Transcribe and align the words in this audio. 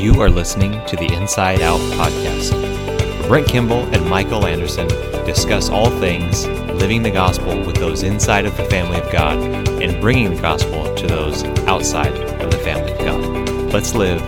You 0.00 0.22
are 0.22 0.30
listening 0.30 0.82
to 0.86 0.96
the 0.96 1.12
Inside 1.12 1.60
Out 1.60 1.78
podcast. 1.92 3.28
Brent 3.28 3.46
Kimball 3.46 3.84
and 3.94 4.08
Michael 4.08 4.46
Anderson 4.46 4.88
discuss 5.26 5.68
all 5.68 5.90
things 5.90 6.46
living 6.46 7.02
the 7.02 7.10
gospel 7.10 7.58
with 7.66 7.76
those 7.76 8.02
inside 8.02 8.46
of 8.46 8.56
the 8.56 8.64
family 8.64 8.98
of 8.98 9.12
God 9.12 9.38
and 9.82 10.00
bringing 10.00 10.34
the 10.34 10.40
gospel 10.40 10.94
to 10.94 11.06
those 11.06 11.44
outside 11.66 12.14
of 12.40 12.50
the 12.50 12.56
family 12.56 12.92
of 12.92 12.98
God. 13.00 13.74
Let's 13.74 13.94
live 13.94 14.22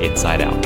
inside 0.00 0.42
out. 0.42 0.64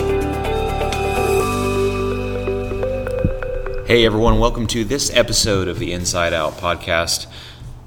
Hey 3.86 4.04
everyone, 4.04 4.38
welcome 4.40 4.66
to 4.66 4.84
this 4.84 5.10
episode 5.16 5.68
of 5.68 5.78
the 5.78 5.94
Inside 5.94 6.34
Out 6.34 6.52
podcast. 6.58 7.28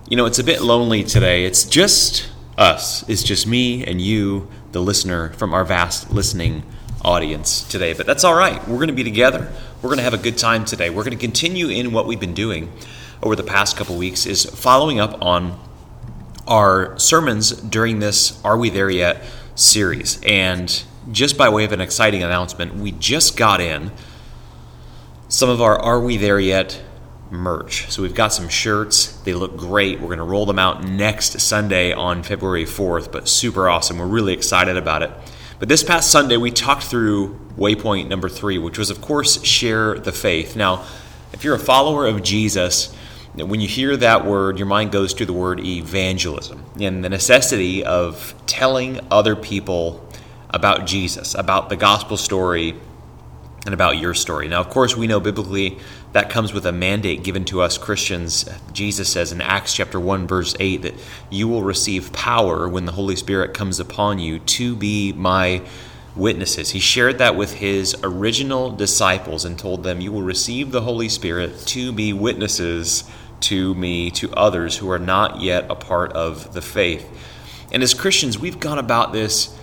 You 0.09 0.17
know, 0.17 0.25
it's 0.25 0.39
a 0.39 0.43
bit 0.43 0.63
lonely 0.63 1.03
today. 1.03 1.45
It's 1.45 1.65
just 1.65 2.31
us. 2.57 3.07
It's 3.07 3.21
just 3.21 3.45
me 3.45 3.85
and 3.85 4.01
you, 4.01 4.49
the 4.73 4.81
listener, 4.81 5.29
from 5.33 5.53
our 5.53 5.63
vast 5.63 6.11
listening 6.11 6.63
audience 7.01 7.63
today. 7.63 7.93
But 7.93 8.05
that's 8.05 8.23
all 8.23 8.35
right. 8.35 8.59
We're 8.67 8.75
going 8.75 8.87
to 8.87 8.93
be 8.93 9.03
together. 9.03 9.51
We're 9.81 9.89
going 9.89 9.97
to 9.97 10.03
have 10.03 10.13
a 10.13 10.17
good 10.17 10.37
time 10.37 10.65
today. 10.65 10.89
We're 10.89 11.03
going 11.03 11.17
to 11.17 11.21
continue 11.21 11.69
in 11.69 11.91
what 11.91 12.05
we've 12.05 12.19
been 12.19 12.33
doing 12.33 12.71
over 13.21 13.35
the 13.35 13.43
past 13.43 13.77
couple 13.77 13.97
weeks 13.97 14.25
is 14.25 14.45
following 14.45 14.99
up 14.99 15.21
on 15.21 15.59
our 16.47 16.97
sermons 16.99 17.51
during 17.51 17.99
this 17.99 18.43
Are 18.43 18.57
We 18.57 18.69
There 18.69 18.89
Yet 18.89 19.23
series. 19.55 20.19
And 20.23 20.83
just 21.11 21.37
by 21.37 21.49
way 21.49 21.63
of 21.63 21.71
an 21.71 21.79
exciting 21.79 22.23
announcement, 22.23 22.75
we 22.75 22.91
just 22.91 23.37
got 23.37 23.61
in 23.61 23.91
some 25.29 25.49
of 25.49 25.61
our 25.61 25.79
Are 25.79 25.99
We 25.99 26.17
There 26.17 26.39
Yet 26.39 26.81
merch. 27.33 27.91
So 27.91 28.01
we've 28.01 28.15
got 28.15 28.31
some 28.31 28.47
shirts. 28.47 29.07
They 29.23 29.33
look 29.33 29.57
great. 29.57 29.99
We're 29.99 30.07
going 30.07 30.19
to 30.19 30.23
roll 30.23 30.45
them 30.45 30.59
out 30.59 30.83
next 30.83 31.39
Sunday 31.41 31.91
on 31.91 32.23
February 32.23 32.65
4th, 32.65 33.11
but 33.11 33.27
super 33.27 33.67
awesome. 33.67 33.97
We're 33.97 34.05
really 34.05 34.33
excited 34.33 34.77
about 34.77 35.03
it. 35.03 35.11
But 35.59 35.67
this 35.69 35.83
past 35.83 36.11
Sunday, 36.11 36.37
we 36.37 36.51
talked 36.51 36.83
through 36.83 37.39
waypoint 37.57 38.07
number 38.07 38.29
three, 38.29 38.57
which 38.57 38.77
was, 38.77 38.89
of 38.89 39.01
course, 39.01 39.43
share 39.43 39.97
the 39.97 40.11
faith. 40.11 40.55
Now, 40.55 40.85
if 41.33 41.43
you're 41.43 41.55
a 41.55 41.59
follower 41.59 42.05
of 42.05 42.21
Jesus, 42.21 42.93
when 43.35 43.59
you 43.59 43.67
hear 43.67 43.97
that 43.97 44.25
word, 44.25 44.57
your 44.59 44.67
mind 44.67 44.91
goes 44.91 45.13
to 45.15 45.25
the 45.25 45.33
word 45.33 45.59
evangelism 45.59 46.63
and 46.79 47.03
the 47.03 47.09
necessity 47.09 47.83
of 47.83 48.35
telling 48.45 48.99
other 49.09 49.35
people 49.35 50.07
about 50.51 50.85
Jesus, 50.85 51.33
about 51.33 51.69
the 51.69 51.75
gospel 51.75 52.15
story, 52.15 52.75
and 53.65 53.73
about 53.73 53.97
your 53.97 54.13
story. 54.13 54.47
Now, 54.47 54.59
of 54.59 54.69
course, 54.69 54.97
we 54.97 55.07
know 55.07 55.19
biblically 55.19 55.77
that 56.11 56.29
comes 56.29 56.53
with 56.53 56.65
a 56.65 56.71
mandate 56.71 57.23
given 57.23 57.45
to 57.45 57.61
us 57.61 57.77
Christians. 57.77 58.45
Jesus 58.73 59.09
says 59.09 59.31
in 59.31 59.41
Acts 59.41 59.73
chapter 59.73 59.99
1 59.99 60.27
verse 60.27 60.55
8 60.59 60.81
that 60.81 60.95
you 61.29 61.47
will 61.47 61.63
receive 61.63 62.11
power 62.11 62.67
when 62.67 62.85
the 62.85 62.91
Holy 62.91 63.15
Spirit 63.15 63.53
comes 63.53 63.79
upon 63.79 64.19
you 64.19 64.39
to 64.39 64.75
be 64.75 65.13
my 65.13 65.61
witnesses. 66.15 66.71
He 66.71 66.79
shared 66.79 67.17
that 67.17 67.35
with 67.35 67.53
his 67.53 67.95
original 68.03 68.69
disciples 68.69 69.45
and 69.45 69.57
told 69.57 69.83
them 69.83 70.01
you 70.01 70.11
will 70.11 70.21
receive 70.21 70.71
the 70.71 70.81
Holy 70.81 71.09
Spirit 71.09 71.57
to 71.67 71.91
be 71.91 72.13
witnesses 72.13 73.09
to 73.41 73.73
me 73.75 74.11
to 74.11 74.31
others 74.33 74.77
who 74.77 74.89
are 74.91 74.99
not 74.99 75.41
yet 75.41 75.65
a 75.69 75.75
part 75.75 76.13
of 76.13 76.53
the 76.53 76.61
faith. 76.61 77.07
And 77.71 77.81
as 77.81 77.93
Christians, 77.93 78.37
we've 78.37 78.59
gone 78.59 78.77
about 78.77 79.13
this 79.13 79.57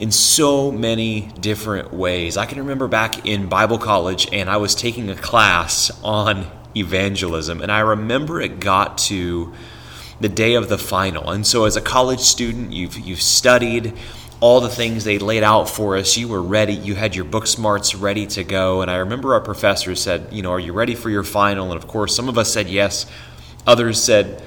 in 0.00 0.10
so 0.10 0.72
many 0.72 1.30
different 1.40 1.92
ways. 1.92 2.38
I 2.38 2.46
can 2.46 2.58
remember 2.58 2.88
back 2.88 3.26
in 3.26 3.48
Bible 3.48 3.78
college 3.78 4.26
and 4.32 4.48
I 4.48 4.56
was 4.56 4.74
taking 4.74 5.10
a 5.10 5.14
class 5.14 5.90
on 6.02 6.50
evangelism, 6.74 7.60
and 7.60 7.70
I 7.70 7.80
remember 7.80 8.40
it 8.40 8.60
got 8.60 8.96
to 8.98 9.52
the 10.18 10.28
day 10.28 10.54
of 10.54 10.68
the 10.68 10.78
final. 10.78 11.30
And 11.30 11.46
so, 11.46 11.64
as 11.64 11.76
a 11.76 11.80
college 11.80 12.20
student, 12.20 12.72
you've, 12.72 12.98
you've 12.98 13.22
studied 13.22 13.92
all 14.40 14.60
the 14.60 14.70
things 14.70 15.04
they 15.04 15.18
laid 15.18 15.42
out 15.42 15.68
for 15.68 15.96
us. 15.96 16.16
You 16.16 16.28
were 16.28 16.42
ready, 16.42 16.72
you 16.72 16.94
had 16.94 17.14
your 17.14 17.26
book 17.26 17.46
smarts 17.46 17.94
ready 17.94 18.26
to 18.28 18.42
go. 18.42 18.80
And 18.80 18.90
I 18.90 18.96
remember 18.96 19.34
our 19.34 19.40
professor 19.40 19.94
said, 19.94 20.28
You 20.32 20.42
know, 20.42 20.52
are 20.52 20.60
you 20.60 20.72
ready 20.72 20.94
for 20.94 21.10
your 21.10 21.24
final? 21.24 21.72
And 21.72 21.82
of 21.82 21.86
course, 21.86 22.16
some 22.16 22.28
of 22.28 22.38
us 22.38 22.52
said 22.52 22.68
yes, 22.68 23.06
others 23.66 24.02
said, 24.02 24.42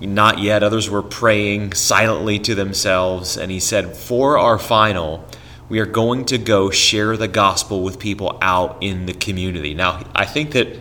not 0.00 0.38
yet. 0.38 0.62
Others 0.62 0.90
were 0.90 1.02
praying 1.02 1.72
silently 1.72 2.38
to 2.40 2.54
themselves. 2.54 3.36
And 3.36 3.50
he 3.50 3.60
said, 3.60 3.96
For 3.96 4.38
our 4.38 4.58
final, 4.58 5.24
we 5.68 5.80
are 5.80 5.86
going 5.86 6.24
to 6.26 6.38
go 6.38 6.70
share 6.70 7.16
the 7.16 7.28
gospel 7.28 7.82
with 7.82 7.98
people 7.98 8.38
out 8.40 8.78
in 8.80 9.06
the 9.06 9.14
community. 9.14 9.74
Now, 9.74 10.04
I 10.14 10.24
think 10.24 10.52
that 10.52 10.80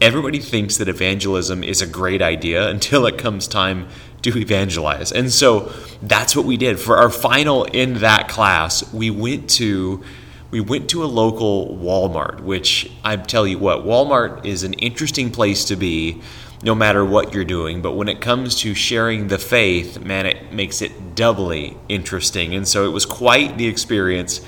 everybody 0.00 0.40
thinks 0.40 0.76
that 0.78 0.88
evangelism 0.88 1.64
is 1.64 1.80
a 1.80 1.86
great 1.86 2.22
idea 2.22 2.68
until 2.70 3.06
it 3.06 3.18
comes 3.18 3.48
time 3.48 3.88
to 4.22 4.36
evangelize. 4.36 5.12
And 5.12 5.32
so 5.32 5.72
that's 6.02 6.34
what 6.34 6.44
we 6.44 6.56
did. 6.56 6.80
For 6.80 6.96
our 6.96 7.10
final 7.10 7.64
in 7.64 7.94
that 7.94 8.28
class, 8.28 8.92
we 8.92 9.10
went 9.10 9.48
to 9.50 10.02
we 10.50 10.60
went 10.60 10.88
to 10.90 11.04
a 11.04 11.06
local 11.06 11.76
Walmart, 11.76 12.40
which 12.40 12.90
I 13.02 13.16
tell 13.16 13.46
you 13.46 13.58
what, 13.58 13.84
Walmart 13.84 14.44
is 14.44 14.62
an 14.62 14.74
interesting 14.74 15.30
place 15.30 15.64
to 15.66 15.76
be 15.76 16.20
no 16.62 16.74
matter 16.74 17.04
what 17.04 17.34
you're 17.34 17.44
doing. 17.44 17.82
But 17.82 17.92
when 17.92 18.08
it 18.08 18.20
comes 18.20 18.56
to 18.60 18.74
sharing 18.74 19.28
the 19.28 19.38
faith, 19.38 20.00
man, 20.00 20.26
it 20.26 20.52
makes 20.52 20.80
it 20.82 21.14
doubly 21.14 21.76
interesting. 21.88 22.54
And 22.54 22.66
so 22.66 22.86
it 22.86 22.92
was 22.92 23.04
quite 23.04 23.58
the 23.58 23.66
experience 23.66 24.40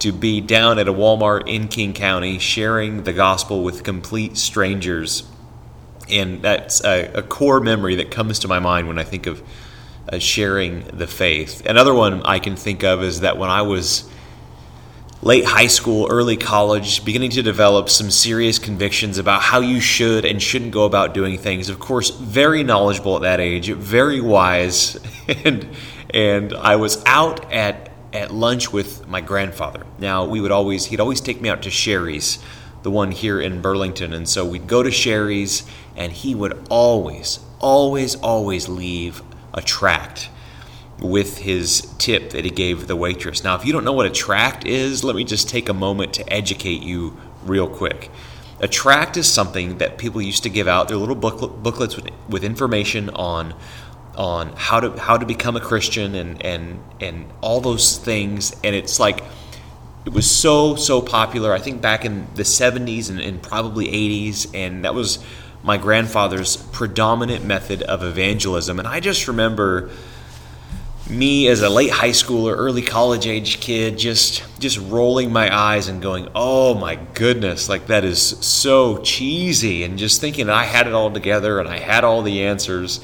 to 0.00 0.12
be 0.12 0.40
down 0.40 0.78
at 0.78 0.88
a 0.88 0.92
Walmart 0.92 1.48
in 1.48 1.68
King 1.68 1.92
County 1.92 2.38
sharing 2.38 3.04
the 3.04 3.12
gospel 3.12 3.62
with 3.62 3.84
complete 3.84 4.36
strangers. 4.36 5.22
And 6.10 6.42
that's 6.42 6.84
a, 6.84 7.12
a 7.14 7.22
core 7.22 7.60
memory 7.60 7.94
that 7.96 8.10
comes 8.10 8.40
to 8.40 8.48
my 8.48 8.58
mind 8.58 8.88
when 8.88 8.98
I 8.98 9.04
think 9.04 9.26
of 9.26 9.42
uh, 10.12 10.18
sharing 10.18 10.82
the 10.88 11.06
faith. 11.06 11.64
Another 11.64 11.94
one 11.94 12.22
I 12.24 12.40
can 12.40 12.56
think 12.56 12.82
of 12.82 13.02
is 13.02 13.20
that 13.20 13.38
when 13.38 13.48
I 13.48 13.62
was 13.62 14.10
late 15.24 15.46
high 15.46 15.66
school, 15.66 16.06
early 16.10 16.36
college, 16.36 17.02
beginning 17.02 17.30
to 17.30 17.42
develop 17.42 17.88
some 17.88 18.10
serious 18.10 18.58
convictions 18.58 19.16
about 19.16 19.40
how 19.40 19.58
you 19.58 19.80
should 19.80 20.26
and 20.26 20.40
shouldn't 20.40 20.70
go 20.70 20.84
about 20.84 21.14
doing 21.14 21.38
things. 21.38 21.70
Of 21.70 21.78
course, 21.80 22.10
very 22.10 22.62
knowledgeable 22.62 23.16
at 23.16 23.22
that 23.22 23.40
age, 23.40 23.70
very 23.70 24.20
wise, 24.20 24.98
and 25.44 25.66
and 26.10 26.52
I 26.52 26.76
was 26.76 27.02
out 27.06 27.50
at 27.52 27.90
at 28.12 28.32
lunch 28.32 28.70
with 28.70 29.08
my 29.08 29.22
grandfather. 29.22 29.86
Now 29.98 30.26
we 30.26 30.42
would 30.42 30.52
always 30.52 30.84
he'd 30.84 31.00
always 31.00 31.22
take 31.22 31.40
me 31.40 31.48
out 31.48 31.62
to 31.62 31.70
Shari's, 31.70 32.38
the 32.82 32.90
one 32.90 33.10
here 33.10 33.40
in 33.40 33.62
Burlington, 33.62 34.12
and 34.12 34.28
so 34.28 34.44
we'd 34.44 34.66
go 34.66 34.82
to 34.82 34.90
Shari's, 34.90 35.64
and 35.96 36.12
he 36.12 36.34
would 36.34 36.66
always, 36.68 37.40
always, 37.60 38.14
always 38.16 38.68
leave 38.68 39.22
a 39.54 39.62
tract 39.62 40.28
with 41.00 41.38
his 41.38 41.82
tip 41.98 42.30
that 42.30 42.44
he 42.44 42.50
gave 42.50 42.86
the 42.86 42.96
waitress. 42.96 43.44
Now, 43.44 43.56
if 43.56 43.64
you 43.64 43.72
don't 43.72 43.84
know 43.84 43.92
what 43.92 44.06
a 44.06 44.10
tract 44.10 44.66
is, 44.66 45.04
let 45.04 45.16
me 45.16 45.24
just 45.24 45.48
take 45.48 45.68
a 45.68 45.74
moment 45.74 46.14
to 46.14 46.32
educate 46.32 46.82
you 46.82 47.16
real 47.44 47.68
quick. 47.68 48.10
A 48.60 48.68
tract 48.68 49.16
is 49.16 49.30
something 49.30 49.78
that 49.78 49.98
people 49.98 50.22
used 50.22 50.44
to 50.44 50.48
give 50.48 50.68
out. 50.68 50.88
They're 50.88 50.96
little 50.96 51.16
booklet, 51.16 51.62
booklets 51.62 51.96
with, 51.96 52.10
with 52.28 52.44
information 52.44 53.10
on 53.10 53.54
on 54.16 54.52
how 54.56 54.78
to 54.78 54.90
how 54.92 55.16
to 55.16 55.26
become 55.26 55.56
a 55.56 55.60
Christian 55.60 56.14
and 56.14 56.44
and 56.44 56.82
and 57.00 57.26
all 57.40 57.60
those 57.60 57.98
things. 57.98 58.54
And 58.62 58.74
it's 58.76 59.00
like 59.00 59.24
it 60.06 60.12
was 60.12 60.30
so 60.30 60.76
so 60.76 61.02
popular. 61.02 61.52
I 61.52 61.58
think 61.58 61.82
back 61.82 62.04
in 62.04 62.28
the 62.36 62.44
70s 62.44 63.10
and, 63.10 63.20
and 63.20 63.42
probably 63.42 63.86
80s, 63.86 64.54
and 64.54 64.84
that 64.84 64.94
was 64.94 65.22
my 65.64 65.76
grandfather's 65.76 66.56
predominant 66.56 67.44
method 67.44 67.82
of 67.82 68.04
evangelism. 68.04 68.78
And 68.78 68.86
I 68.86 69.00
just 69.00 69.26
remember 69.26 69.90
me 71.08 71.48
as 71.48 71.60
a 71.60 71.68
late 71.68 71.90
high 71.90 72.10
schooler, 72.10 72.54
early 72.56 72.80
college 72.80 73.26
age 73.26 73.60
kid, 73.60 73.98
just 73.98 74.42
just 74.58 74.78
rolling 74.78 75.32
my 75.32 75.54
eyes 75.54 75.88
and 75.88 76.00
going, 76.00 76.28
"Oh 76.34 76.74
my 76.74 76.96
goodness, 77.14 77.68
like 77.68 77.88
that 77.88 78.04
is 78.04 78.20
so 78.40 78.98
cheesy," 78.98 79.82
and 79.82 79.98
just 79.98 80.20
thinking 80.20 80.48
I 80.48 80.64
had 80.64 80.86
it 80.86 80.94
all 80.94 81.10
together 81.10 81.60
and 81.60 81.68
I 81.68 81.78
had 81.78 82.04
all 82.04 82.22
the 82.22 82.42
answers. 82.44 83.00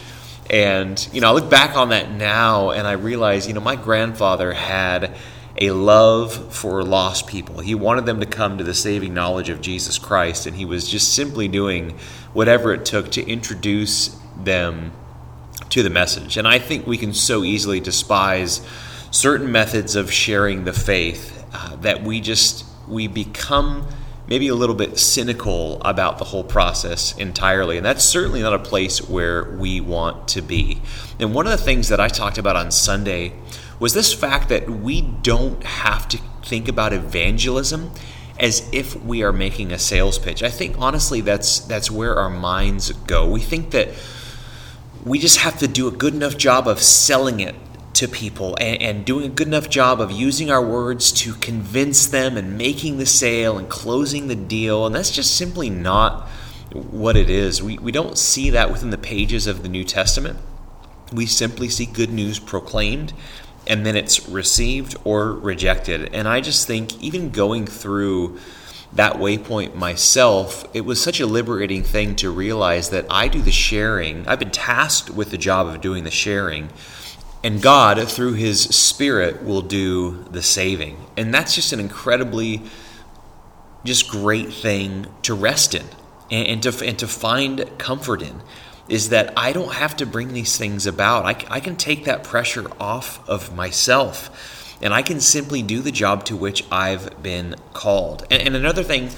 And 0.49 1.07
you 1.13 1.21
know, 1.21 1.29
I 1.29 1.33
look 1.33 1.51
back 1.51 1.77
on 1.77 1.91
that 1.91 2.11
now 2.11 2.71
and 2.71 2.87
I 2.87 2.93
realize, 2.93 3.47
you 3.47 3.53
know, 3.53 3.61
my 3.61 3.77
grandfather 3.77 4.53
had 4.53 5.15
a 5.59 5.71
love 5.71 6.55
for 6.55 6.83
lost 6.83 7.27
people. 7.27 7.61
He 7.61 7.75
wanted 7.75 8.07
them 8.07 8.21
to 8.21 8.27
come 8.27 8.57
to 8.57 8.65
the 8.65 8.73
saving 8.73 9.13
knowledge 9.13 9.51
of 9.51 9.61
Jesus 9.61 9.99
Christ, 9.99 10.47
and 10.47 10.57
he 10.57 10.65
was 10.65 10.89
just 10.89 11.13
simply 11.13 11.49
doing 11.49 11.99
whatever 12.33 12.73
it 12.73 12.87
took 12.87 13.11
to 13.13 13.29
introduce 13.29 14.17
them 14.43 14.93
to 15.71 15.83
the 15.83 15.91
message. 15.91 16.37
And 16.37 16.47
I 16.47 16.59
think 16.59 16.87
we 16.87 16.99
can 16.99 17.15
so 17.15 17.45
easily 17.45 17.81
despise 17.81 18.61
certain 19.11 19.51
methods 19.51 19.97
of 19.97 20.13
sharing 20.13 20.65
the 20.65 20.73
faith 20.73 21.45
uh, 21.53 21.77
that 21.77 22.03
we 22.03 22.21
just 22.21 22.65
we 22.87 23.07
become 23.07 23.87
maybe 24.27 24.47
a 24.47 24.55
little 24.55 24.77
bit 24.77 24.97
cynical 24.99 25.81
about 25.83 26.19
the 26.19 26.25
whole 26.25 26.45
process 26.45 27.17
entirely. 27.17 27.77
And 27.77 27.85
that's 27.85 28.05
certainly 28.05 28.43
not 28.43 28.55
a 28.55 28.59
place 28.61 29.09
where 29.09 29.45
we 29.57 29.81
want 29.81 30.29
to 30.29 30.41
be. 30.41 30.81
And 31.19 31.35
one 31.35 31.47
of 31.47 31.53
the 31.53 31.65
things 31.65 31.89
that 31.89 31.99
I 31.99 32.09
talked 32.09 32.39
about 32.39 32.55
on 32.55 32.71
Sunday 32.71 33.33
was 33.81 33.93
this 33.93 34.13
fact 34.13 34.49
that 34.51 34.71
we 34.71 35.03
don't 35.03 35.63
have 35.65 36.07
to 36.09 36.19
think 36.45 36.69
about 36.69 36.93
evangelism 36.93 37.91
as 38.39 38.69
if 38.73 38.95
we 39.03 39.23
are 39.23 39.33
making 39.33 39.73
a 39.73 39.79
sales 39.79 40.19
pitch. 40.19 40.43
I 40.43 40.51
think 40.51 40.77
honestly 40.79 41.21
that's 41.21 41.61
that's 41.61 41.91
where 41.91 42.17
our 42.17 42.31
minds 42.31 42.93
go. 42.93 43.29
We 43.29 43.41
think 43.41 43.73
that 43.73 43.89
we 45.05 45.19
just 45.19 45.39
have 45.39 45.59
to 45.59 45.69
do 45.69 45.89
a 45.89 45.91
good 45.91 46.15
enough 46.15 46.37
job 46.37 46.69
of 46.69 46.81
selling 46.81 47.41
it 47.41 47.55
to 47.95 48.09
people 48.09 48.57
and, 48.61 48.81
and, 48.81 49.05
doing 49.05 49.27
a 49.27 49.29
good 49.29 49.47
enough 49.47 49.69
job 49.69 50.01
of 50.01 50.11
using 50.11 50.51
our 50.51 50.65
words 50.65 51.11
to 51.11 51.35
convince 51.35 52.07
them 52.07 52.37
and 52.37 52.57
making 52.57 52.99
the 52.99 53.07
sale 53.07 53.59
and 53.59 53.69
closing 53.69 54.29
the 54.29 54.37
deal. 54.37 54.87
And 54.87 54.95
that's 54.95 55.11
just 55.11 55.37
simply 55.37 55.69
not 55.69 56.29
what 56.73 57.17
it 57.17 57.29
is. 57.29 57.63
We, 57.63 57.79
we 57.79 57.93
don't 57.93 58.17
see 58.17 58.51
that 58.51 58.71
within 58.71 58.91
the 58.91 58.99
pages 58.99 59.47
of 59.47 59.63
the 59.63 59.69
New 59.69 59.85
Testament. 59.85 60.39
We 61.13 61.27
simply 61.27 61.69
see 61.69 61.87
good 61.87 62.11
news 62.11 62.39
proclaimed 62.39 63.13
and 63.67 63.85
then 63.85 63.97
it's 63.97 64.29
received 64.29 64.97
or 65.05 65.33
rejected. 65.33 66.15
And 66.15 66.27
I 66.27 66.41
just 66.41 66.67
think 66.67 67.03
even 67.03 67.31
going 67.31 67.67
through 67.67 68.39
that 68.93 69.15
waypoint 69.15 69.75
myself, 69.75 70.67
it 70.75 70.81
was 70.83 71.01
such 71.01 71.21
a 71.21 71.27
liberating 71.27 71.83
thing 71.83 72.17
to 72.17 72.31
realize 72.31 72.91
that 72.91 73.07
I 73.09 73.29
do 73.29 73.41
the 73.41 73.53
sharing. 73.53 74.27
I've 74.27 74.41
been 74.41 74.51
tasked 74.51 75.11
with 75.11 75.31
the 75.31 75.39
job 75.39 75.69
of 75.69 75.81
doing 75.81 76.05
the 76.05 76.11
sharing 76.11 76.71
and 77.43 77.63
God, 77.63 78.07
through 78.09 78.35
His 78.35 78.63
Spirit, 78.63 79.43
will 79.43 79.63
do 79.63 80.25
the 80.31 80.43
saving. 80.43 80.99
And 81.17 81.33
that's 81.33 81.55
just 81.55 81.73
an 81.73 81.81
incredibly, 81.81 82.63
just 83.85 84.11
great 84.11 84.53
thing 84.53 85.07
to 85.23 85.35
rest 85.35 85.75
in 85.75 85.87
and, 86.31 86.47
and 86.47 86.63
to, 86.65 86.87
and 86.87 86.99
to 86.99 87.09
find 87.09 87.71
comfort 87.79 88.21
in. 88.21 88.43
Is 88.89 89.11
that 89.11 89.33
I 89.37 89.53
don't 89.53 89.75
have 89.75 89.97
to 89.99 90.07
bring 90.07 90.33
these 90.33 90.59
things 90.59 90.85
about. 90.85 91.25
I, 91.25 91.55
I 91.55 91.61
can 91.61 91.77
take 91.77 92.05
that 92.05 92.25
pressure 92.25 92.67
off 92.81 93.27
of 93.29 93.55
myself 93.55 94.60
and 94.81 94.95
I 94.95 95.03
can 95.03 95.21
simply 95.21 95.63
do 95.63 95.81
the 95.81 95.93
job 95.93 96.25
to 96.27 96.37
which 96.37 96.65
I've 96.71 97.23
been 97.23 97.57
called. 97.73 98.27
And, 98.31 98.43
and 98.43 98.57
another 98.57 98.83
thing 98.83 99.11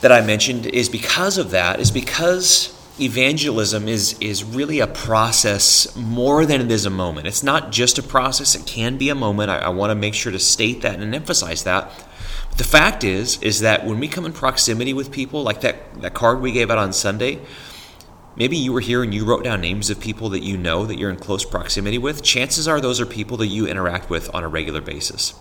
that 0.00 0.12
I 0.12 0.20
mentioned 0.20 0.66
is 0.66 0.88
because 0.88 1.38
of 1.38 1.50
that, 1.52 1.80
is 1.80 1.90
because 1.90 2.78
evangelism 3.00 3.88
is 3.88 4.18
is 4.20 4.44
really 4.44 4.78
a 4.78 4.86
process 4.86 5.94
more 5.96 6.44
than 6.44 6.60
it 6.60 6.70
is 6.70 6.84
a 6.84 6.90
moment. 6.90 7.26
It's 7.26 7.42
not 7.42 7.72
just 7.72 7.98
a 7.98 8.02
process; 8.02 8.54
it 8.54 8.66
can 8.66 8.98
be 8.98 9.08
a 9.08 9.14
moment. 9.14 9.50
I, 9.50 9.58
I 9.58 9.68
want 9.68 9.90
to 9.90 9.94
make 9.94 10.14
sure 10.14 10.32
to 10.32 10.38
state 10.38 10.82
that 10.82 11.00
and 11.00 11.14
emphasize 11.14 11.64
that. 11.64 11.90
But 12.48 12.58
the 12.58 12.64
fact 12.64 13.04
is, 13.04 13.40
is 13.42 13.60
that 13.60 13.86
when 13.86 13.98
we 13.98 14.08
come 14.08 14.26
in 14.26 14.32
proximity 14.32 14.92
with 14.92 15.10
people, 15.10 15.42
like 15.42 15.62
that 15.62 16.02
that 16.02 16.14
card 16.14 16.40
we 16.40 16.52
gave 16.52 16.70
out 16.70 16.78
on 16.78 16.92
Sunday, 16.92 17.40
maybe 18.36 18.56
you 18.56 18.72
were 18.72 18.80
here 18.80 19.02
and 19.02 19.12
you 19.12 19.24
wrote 19.24 19.44
down 19.44 19.60
names 19.60 19.90
of 19.90 20.00
people 20.00 20.28
that 20.30 20.42
you 20.42 20.56
know 20.56 20.84
that 20.86 20.98
you're 20.98 21.10
in 21.10 21.16
close 21.16 21.44
proximity 21.44 21.98
with. 21.98 22.22
Chances 22.22 22.66
are 22.66 22.80
those 22.80 23.00
are 23.00 23.06
people 23.06 23.36
that 23.38 23.48
you 23.48 23.66
interact 23.66 24.10
with 24.10 24.32
on 24.34 24.44
a 24.44 24.48
regular 24.48 24.80
basis. 24.80 25.34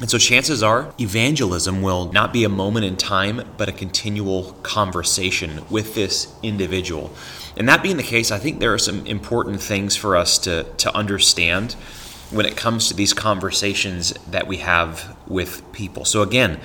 And 0.00 0.10
so, 0.10 0.18
chances 0.18 0.60
are, 0.60 0.92
evangelism 0.98 1.80
will 1.80 2.10
not 2.10 2.32
be 2.32 2.42
a 2.42 2.48
moment 2.48 2.84
in 2.84 2.96
time, 2.96 3.42
but 3.56 3.68
a 3.68 3.72
continual 3.72 4.52
conversation 4.64 5.64
with 5.70 5.94
this 5.94 6.34
individual. 6.42 7.12
And 7.56 7.68
that 7.68 7.80
being 7.80 7.96
the 7.96 8.02
case, 8.02 8.32
I 8.32 8.40
think 8.40 8.58
there 8.58 8.74
are 8.74 8.78
some 8.78 9.06
important 9.06 9.62
things 9.62 9.94
for 9.94 10.16
us 10.16 10.38
to, 10.38 10.64
to 10.64 10.92
understand 10.96 11.74
when 12.32 12.44
it 12.44 12.56
comes 12.56 12.88
to 12.88 12.94
these 12.94 13.14
conversations 13.14 14.12
that 14.28 14.48
we 14.48 14.56
have 14.56 15.16
with 15.28 15.62
people. 15.72 16.04
So, 16.04 16.22
again, 16.22 16.58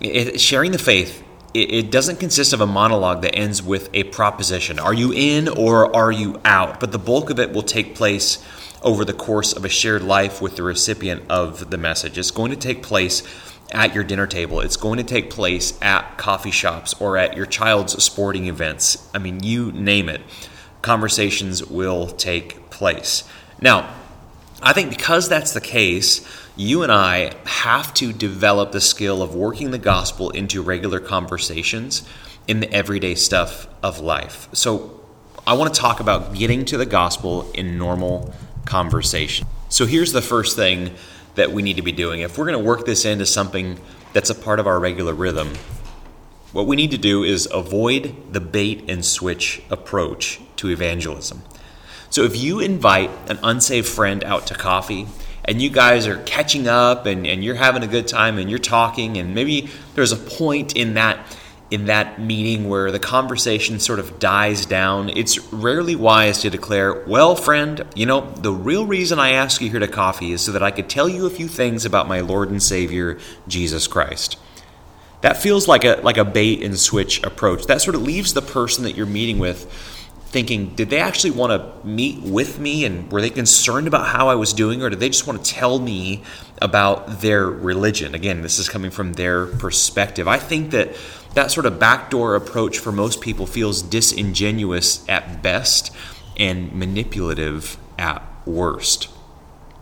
it, 0.00 0.40
sharing 0.40 0.72
the 0.72 0.78
faith, 0.78 1.22
it, 1.54 1.90
doesn't 1.90 2.18
consist 2.18 2.52
of 2.52 2.60
a 2.60 2.66
monologue 2.66 3.22
that 3.22 3.34
ends 3.34 3.62
with 3.62 3.90
a 3.92 4.04
proposition. 4.04 4.78
Are 4.78 4.94
you 4.94 5.12
in 5.12 5.48
or 5.48 5.94
are 5.94 6.12
you 6.12 6.40
out? 6.44 6.80
But 6.80 6.92
the 6.92 6.98
bulk 6.98 7.30
of 7.30 7.38
it 7.38 7.52
will 7.52 7.62
take 7.62 7.94
place 7.94 8.44
over 8.82 9.04
the 9.04 9.12
course 9.12 9.52
of 9.52 9.64
a 9.64 9.68
shared 9.68 10.02
life 10.02 10.40
with 10.40 10.56
the 10.56 10.62
recipient 10.62 11.22
of 11.28 11.70
the 11.70 11.78
message. 11.78 12.18
It's 12.18 12.30
going 12.30 12.50
to 12.50 12.56
take 12.56 12.82
place 12.82 13.22
at 13.70 13.94
your 13.94 14.04
dinner 14.04 14.26
table. 14.26 14.60
It's 14.60 14.76
going 14.76 14.98
to 14.98 15.04
take 15.04 15.30
place 15.30 15.78
at 15.80 16.18
coffee 16.18 16.50
shops 16.50 16.94
or 17.00 17.16
at 17.16 17.36
your 17.36 17.46
child's 17.46 18.02
sporting 18.02 18.46
events. 18.46 19.08
I 19.14 19.18
mean, 19.18 19.42
you 19.42 19.72
name 19.72 20.08
it. 20.08 20.20
Conversations 20.82 21.64
will 21.64 22.08
take 22.08 22.70
place. 22.70 23.24
Now, 23.60 23.94
I 24.62 24.72
think 24.72 24.90
because 24.90 25.28
that's 25.28 25.52
the 25.52 25.60
case, 25.60 26.26
you 26.56 26.82
and 26.82 26.92
I 26.92 27.32
have 27.46 27.94
to 27.94 28.12
develop 28.12 28.72
the 28.72 28.80
skill 28.80 29.22
of 29.22 29.34
working 29.34 29.70
the 29.70 29.78
gospel 29.78 30.30
into 30.30 30.62
regular 30.62 31.00
conversations 31.00 32.06
in 32.46 32.60
the 32.60 32.72
everyday 32.72 33.14
stuff 33.14 33.66
of 33.82 34.00
life. 34.00 34.48
So, 34.52 35.00
I 35.44 35.54
want 35.54 35.74
to 35.74 35.80
talk 35.80 35.98
about 35.98 36.34
getting 36.34 36.64
to 36.66 36.76
the 36.76 36.86
gospel 36.86 37.50
in 37.50 37.76
normal 37.76 38.32
conversation. 38.64 39.44
So 39.70 39.86
here's 39.86 40.12
the 40.12 40.22
first 40.22 40.54
thing 40.54 40.94
that 41.34 41.50
we 41.50 41.62
need 41.62 41.76
to 41.76 41.82
be 41.82 41.90
doing. 41.90 42.20
If 42.20 42.38
we're 42.38 42.46
going 42.46 42.58
to 42.58 42.64
work 42.64 42.86
this 42.86 43.04
into 43.04 43.26
something 43.26 43.80
that's 44.12 44.30
a 44.30 44.36
part 44.36 44.60
of 44.60 44.68
our 44.68 44.78
regular 44.78 45.14
rhythm, 45.14 45.54
what 46.52 46.68
we 46.68 46.76
need 46.76 46.92
to 46.92 46.98
do 46.98 47.24
is 47.24 47.48
avoid 47.50 48.14
the 48.32 48.40
bait 48.40 48.84
and 48.88 49.04
switch 49.04 49.62
approach 49.68 50.40
to 50.56 50.68
evangelism. 50.68 51.42
So 52.08 52.22
if 52.22 52.36
you 52.36 52.60
invite 52.60 53.10
an 53.28 53.40
unsaved 53.42 53.88
friend 53.88 54.22
out 54.22 54.46
to 54.46 54.54
coffee 54.54 55.08
and 55.44 55.60
you 55.60 55.70
guys 55.70 56.06
are 56.06 56.18
catching 56.24 56.68
up 56.68 57.06
and, 57.06 57.26
and 57.26 57.42
you're 57.42 57.54
having 57.54 57.82
a 57.82 57.86
good 57.86 58.06
time 58.06 58.38
and 58.38 58.48
you're 58.48 58.58
talking, 58.58 59.16
and 59.16 59.34
maybe 59.34 59.70
there's 59.94 60.12
a 60.12 60.16
point 60.16 60.76
in 60.76 60.94
that 60.94 61.36
in 61.72 61.86
that 61.86 62.20
meeting 62.20 62.68
where 62.68 62.92
the 62.92 62.98
conversation 62.98 63.80
sort 63.80 63.98
of 63.98 64.18
dies 64.18 64.66
down, 64.66 65.08
it's 65.08 65.38
rarely 65.50 65.96
wise 65.96 66.42
to 66.42 66.50
declare, 66.50 67.02
Well, 67.06 67.34
friend, 67.34 67.86
you 67.94 68.04
know, 68.04 68.30
the 68.32 68.52
real 68.52 68.84
reason 68.84 69.18
I 69.18 69.30
asked 69.30 69.62
you 69.62 69.70
here 69.70 69.80
to 69.80 69.88
coffee 69.88 70.32
is 70.32 70.42
so 70.42 70.52
that 70.52 70.62
I 70.62 70.70
could 70.70 70.90
tell 70.90 71.08
you 71.08 71.24
a 71.24 71.30
few 71.30 71.48
things 71.48 71.86
about 71.86 72.06
my 72.06 72.20
Lord 72.20 72.50
and 72.50 72.62
Savior, 72.62 73.18
Jesus 73.48 73.86
Christ. 73.86 74.36
That 75.22 75.38
feels 75.38 75.66
like 75.66 75.84
a, 75.84 75.98
like 76.02 76.18
a 76.18 76.26
bait 76.26 76.62
and 76.62 76.78
switch 76.78 77.22
approach. 77.22 77.64
That 77.64 77.80
sort 77.80 77.94
of 77.94 78.02
leaves 78.02 78.34
the 78.34 78.42
person 78.42 78.84
that 78.84 78.94
you're 78.94 79.06
meeting 79.06 79.38
with 79.38 79.66
thinking, 80.32 80.74
did 80.74 80.88
they 80.88 80.98
actually 80.98 81.30
want 81.30 81.52
to 81.52 81.86
meet 81.86 82.22
with 82.22 82.58
me 82.58 82.86
and 82.86 83.12
were 83.12 83.20
they 83.20 83.28
concerned 83.28 83.86
about 83.86 84.06
how 84.06 84.28
I 84.28 84.34
was 84.34 84.54
doing 84.54 84.82
or 84.82 84.88
did 84.88 84.98
they 84.98 85.10
just 85.10 85.26
want 85.26 85.44
to 85.44 85.52
tell 85.52 85.78
me 85.78 86.22
about 86.60 87.20
their 87.20 87.46
religion? 87.46 88.14
Again, 88.14 88.40
this 88.40 88.58
is 88.58 88.66
coming 88.66 88.90
from 88.90 89.12
their 89.12 89.46
perspective. 89.46 90.26
I 90.26 90.38
think 90.38 90.70
that 90.70 90.96
that 91.34 91.50
sort 91.50 91.66
of 91.66 91.78
backdoor 91.78 92.34
approach 92.34 92.78
for 92.78 92.92
most 92.92 93.20
people 93.20 93.46
feels 93.46 93.82
disingenuous 93.82 95.06
at 95.06 95.42
best 95.42 95.94
and 96.38 96.72
manipulative 96.72 97.76
at 97.98 98.22
worst. 98.46 99.08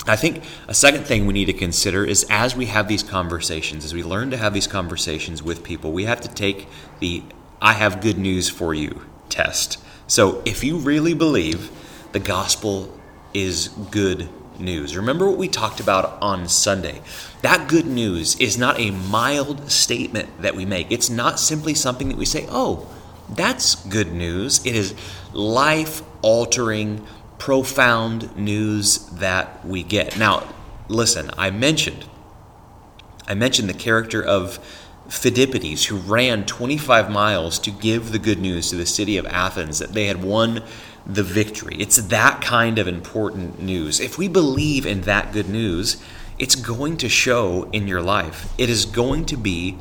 I 0.09 0.17
think 0.17 0.43
a 0.67 0.75
second 0.75 1.05
thing 1.05 1.27
we 1.27 1.33
need 1.33 1.45
to 1.45 1.53
consider 1.53 2.05
is 2.05 2.27
as 2.29 2.57
we 2.57 2.67
have 2.67 2.89
these 2.89 3.05
conversations, 3.05 3.85
as 3.85 3.95
we 3.95 4.03
learn 4.03 4.31
to 4.33 4.37
have 4.37 4.53
these 4.53 4.67
conversations 4.67 5.45
with 5.45 5.63
people, 5.63 5.93
we 5.93 6.07
have 6.07 6.21
to 6.23 6.29
take 6.29 6.67
the 6.99 7.23
I 7.63 7.75
have 7.75 8.01
good 8.01 8.19
news 8.19 8.49
for 8.49 8.75
you 8.75 9.05
test. 9.29 9.79
So 10.11 10.43
if 10.45 10.65
you 10.65 10.77
really 10.77 11.15
believe 11.15 11.71
the 12.11 12.19
gospel 12.19 12.93
is 13.33 13.69
good 13.93 14.29
news. 14.59 14.97
Remember 14.97 15.29
what 15.29 15.39
we 15.39 15.47
talked 15.47 15.79
about 15.79 16.21
on 16.21 16.49
Sunday. 16.49 17.01
That 17.43 17.69
good 17.69 17.87
news 17.87 18.35
is 18.41 18.59
not 18.59 18.81
a 18.81 18.91
mild 18.91 19.71
statement 19.71 20.43
that 20.43 20.57
we 20.57 20.67
make. 20.67 20.91
It's 20.91 21.09
not 21.09 21.39
simply 21.39 21.75
something 21.75 22.09
that 22.09 22.19
we 22.19 22.25
say, 22.25 22.45
oh, 22.51 22.93
that's 23.29 23.77
good 23.87 24.13
news. 24.13 24.67
It 24.67 24.75
is 24.75 24.97
life 25.33 26.03
altering, 26.23 27.07
profound 27.39 28.37
news 28.37 29.07
that 29.11 29.65
we 29.65 29.85
get. 29.85 30.19
Now, 30.19 30.53
listen, 30.89 31.31
I 31.39 31.51
mentioned 31.51 32.05
I 33.29 33.35
mentioned 33.35 33.69
the 33.69 33.75
character 33.75 34.21
of 34.21 34.59
Phidippides, 35.11 35.87
who 35.87 35.97
ran 35.97 36.47
25 36.47 37.11
miles 37.11 37.59
to 37.59 37.71
give 37.71 38.13
the 38.13 38.19
good 38.19 38.39
news 38.39 38.71
to 38.71 38.77
the 38.77 38.87
city 38.87 39.17
of 39.17 39.27
Athens 39.27 39.81
that 39.81 39.93
they 39.93 40.07
had 40.07 40.23
won 40.23 40.63
the 41.05 41.25
victory. 41.25 41.77
It's 41.79 41.97
that 41.97 42.41
kind 42.41 42.79
of 42.79 42.87
important 42.87 43.61
news. 43.61 43.99
If 43.99 44.17
we 44.17 44.29
believe 44.29 44.87
in 44.87 45.03
that 45.03 45.33
good 45.33 45.49
news, 45.49 46.03
it's 46.39 46.55
going 46.55 46.97
to 46.99 47.09
show 47.09 47.69
in 47.73 47.89
your 47.89 48.01
life. 48.01 48.53
It 48.57 48.71
is 48.71 48.85
going 48.85 49.27
to 49.27 49.37
be 49.37 49.79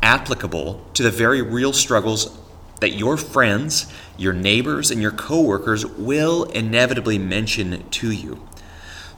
applicable 0.00 0.86
to 0.94 1.02
the 1.02 1.10
very 1.10 1.42
real 1.42 1.72
struggles 1.72 2.38
that 2.80 2.90
your 2.90 3.16
friends, 3.16 3.92
your 4.16 4.32
neighbors, 4.32 4.92
and 4.92 5.02
your 5.02 5.10
coworkers 5.10 5.84
will 5.84 6.44
inevitably 6.44 7.18
mention 7.18 7.88
to 7.90 8.12
you. 8.12 8.46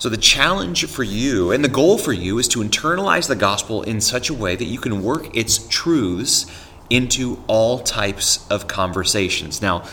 So, 0.01 0.09
the 0.09 0.17
challenge 0.17 0.87
for 0.87 1.03
you 1.03 1.53
and 1.53 1.63
the 1.63 1.69
goal 1.69 1.99
for 1.99 2.15
you 2.15 2.39
is 2.39 2.49
to 2.49 2.61
internalize 2.61 3.29
the 3.29 3.37
gospel 3.37 3.83
in 3.83 4.01
such 4.01 4.31
a 4.31 4.35
way 4.35 4.57
that 4.57 4.65
you 4.65 4.79
can 4.79 5.03
work 5.03 5.37
its 5.37 5.69
truths 5.69 6.47
into 6.89 7.45
all 7.49 7.81
types 7.81 8.49
of 8.49 8.67
conversations. 8.67 9.61
Now, 9.61 9.85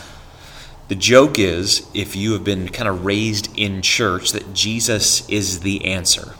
the 0.88 0.94
joke 0.94 1.38
is 1.38 1.86
if 1.92 2.16
you 2.16 2.32
have 2.32 2.42
been 2.42 2.70
kind 2.70 2.88
of 2.88 3.04
raised 3.04 3.50
in 3.58 3.82
church 3.82 4.32
that 4.32 4.54
Jesus 4.54 5.28
is 5.28 5.60
the 5.60 5.84
answer. 5.84 6.34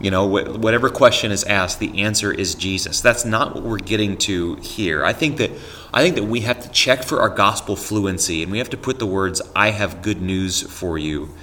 You 0.00 0.10
know, 0.10 0.24
whatever 0.24 0.88
question 0.88 1.30
is 1.30 1.44
asked, 1.44 1.78
the 1.78 2.00
answer 2.00 2.32
is 2.32 2.54
Jesus. 2.54 3.02
That's 3.02 3.26
not 3.26 3.54
what 3.54 3.64
we're 3.64 3.76
getting 3.76 4.16
to 4.18 4.54
here. 4.62 5.04
I 5.04 5.12
think 5.12 5.36
that 5.36 5.50
I 5.92 6.00
think 6.00 6.14
that 6.14 6.24
we 6.24 6.40
have 6.40 6.60
to 6.62 6.70
check 6.70 7.02
for 7.02 7.20
our 7.20 7.28
gospel 7.28 7.76
fluency 7.76 8.42
and 8.42 8.50
we 8.50 8.56
have 8.56 8.70
to 8.70 8.78
put 8.78 8.98
the 8.98 9.04
words 9.04 9.42
I 9.54 9.72
have 9.72 10.00
good 10.00 10.22
news 10.22 10.62
for 10.62 10.96
you 10.96 11.34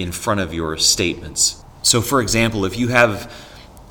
in 0.00 0.12
front 0.12 0.40
of 0.40 0.54
your 0.54 0.76
statements. 0.76 1.62
So 1.82 2.00
for 2.00 2.20
example, 2.20 2.64
if 2.64 2.76
you 2.76 2.88
have 2.88 3.32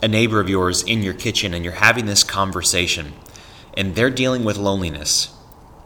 a 0.01 0.07
neighbor 0.07 0.39
of 0.39 0.49
yours 0.49 0.83
in 0.83 1.01
your 1.01 1.13
kitchen 1.13 1.53
and 1.53 1.63
you're 1.63 1.73
having 1.73 2.05
this 2.05 2.23
conversation 2.23 3.13
and 3.75 3.95
they're 3.95 4.09
dealing 4.09 4.43
with 4.43 4.57
loneliness, 4.57 5.33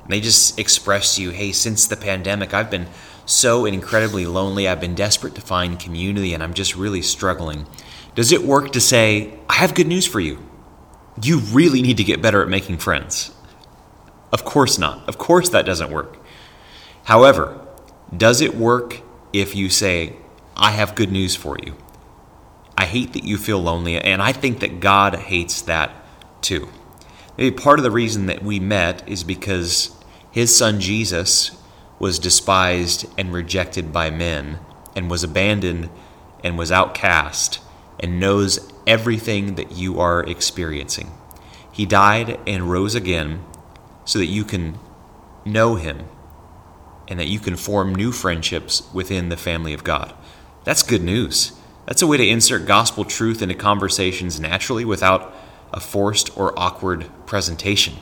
they 0.07 0.19
just 0.19 0.57
express 0.57 1.15
to 1.15 1.21
you, 1.21 1.29
hey, 1.29 1.51
since 1.51 1.87
the 1.87 1.95
pandemic, 1.95 2.53
I've 2.53 2.71
been 2.71 2.87
so 3.25 3.65
incredibly 3.65 4.25
lonely. 4.25 4.67
I've 4.67 4.81
been 4.81 4.95
desperate 4.95 5.35
to 5.35 5.41
find 5.41 5.79
community 5.79 6.33
and 6.33 6.41
I'm 6.41 6.55
just 6.55 6.75
really 6.75 7.03
struggling. 7.03 7.67
Does 8.15 8.31
it 8.31 8.41
work 8.41 8.71
to 8.71 8.81
say, 8.81 9.37
I 9.47 9.53
have 9.55 9.75
good 9.75 9.87
news 9.87 10.07
for 10.07 10.19
you? 10.19 10.39
You 11.21 11.39
really 11.39 11.81
need 11.81 11.97
to 11.97 12.03
get 12.03 12.21
better 12.21 12.41
at 12.41 12.49
making 12.49 12.79
friends. 12.79 13.31
Of 14.31 14.45
course 14.45 14.77
not. 14.77 15.07
Of 15.07 15.17
course 15.17 15.49
that 15.49 15.65
doesn't 15.65 15.91
work. 15.91 16.17
However, 17.03 17.65
does 18.15 18.41
it 18.41 18.55
work 18.55 19.01
if 19.33 19.55
you 19.55 19.69
say, 19.69 20.15
I 20.55 20.71
have 20.71 20.95
good 20.95 21.11
news 21.11 21.35
for 21.35 21.57
you? 21.63 21.75
I 22.77 22.85
hate 22.85 23.13
that 23.13 23.23
you 23.23 23.37
feel 23.37 23.59
lonely, 23.59 23.97
and 23.97 24.21
I 24.21 24.31
think 24.31 24.59
that 24.59 24.79
God 24.79 25.15
hates 25.15 25.61
that 25.63 25.91
too. 26.41 26.69
Maybe 27.37 27.55
part 27.55 27.79
of 27.79 27.83
the 27.83 27.91
reason 27.91 28.25
that 28.27 28.43
we 28.43 28.59
met 28.59 29.07
is 29.07 29.23
because 29.23 29.95
his 30.31 30.55
son 30.55 30.79
Jesus 30.79 31.51
was 31.99 32.19
despised 32.19 33.05
and 33.17 33.33
rejected 33.33 33.91
by 33.91 34.09
men, 34.09 34.59
and 34.95 35.09
was 35.09 35.23
abandoned 35.23 35.89
and 36.43 36.57
was 36.57 36.71
outcast, 36.71 37.59
and 37.99 38.19
knows 38.19 38.71
everything 38.87 39.55
that 39.55 39.73
you 39.73 39.99
are 39.99 40.23
experiencing. 40.23 41.11
He 41.71 41.85
died 41.85 42.39
and 42.47 42.71
rose 42.71 42.95
again 42.95 43.43
so 44.05 44.19
that 44.19 44.25
you 44.25 44.43
can 44.43 44.79
know 45.45 45.75
Him 45.75 46.07
and 47.09 47.19
that 47.19 47.27
you 47.27 47.39
can 47.39 47.55
form 47.55 47.93
new 47.93 48.11
friendships 48.11 48.83
within 48.93 49.29
the 49.29 49.37
family 49.37 49.73
of 49.73 49.83
God. 49.83 50.13
That's 50.63 50.83
good 50.83 51.03
news. 51.03 51.53
That's 51.85 52.03
a 52.03 52.07
way 52.07 52.17
to 52.17 52.27
insert 52.27 52.67
gospel 52.67 53.03
truth 53.03 53.41
into 53.41 53.55
conversations 53.55 54.39
naturally 54.39 54.85
without 54.85 55.35
a 55.73 55.79
forced 55.79 56.37
or 56.37 56.57
awkward 56.57 57.09
presentation. 57.25 57.95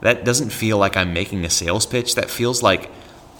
That 0.00 0.24
doesn't 0.24 0.50
feel 0.50 0.78
like 0.78 0.96
I'm 0.96 1.12
making 1.12 1.44
a 1.44 1.50
sales 1.50 1.86
pitch. 1.86 2.14
That 2.14 2.30
feels 2.30 2.62
like 2.62 2.90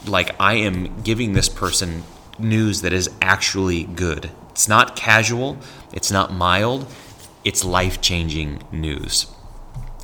like 0.06 0.38
I 0.38 0.54
am 0.54 1.02
giving 1.02 1.32
this 1.32 1.48
person 1.48 2.02
news 2.38 2.82
that 2.82 2.92
is 2.92 3.08
actually 3.22 3.84
good. 3.84 4.30
It's 4.50 4.68
not 4.68 4.96
casual, 4.96 5.56
it's 5.92 6.10
not 6.10 6.32
mild, 6.32 6.86
it's 7.42 7.64
life 7.64 8.00
changing 8.00 8.62
news. 8.70 9.26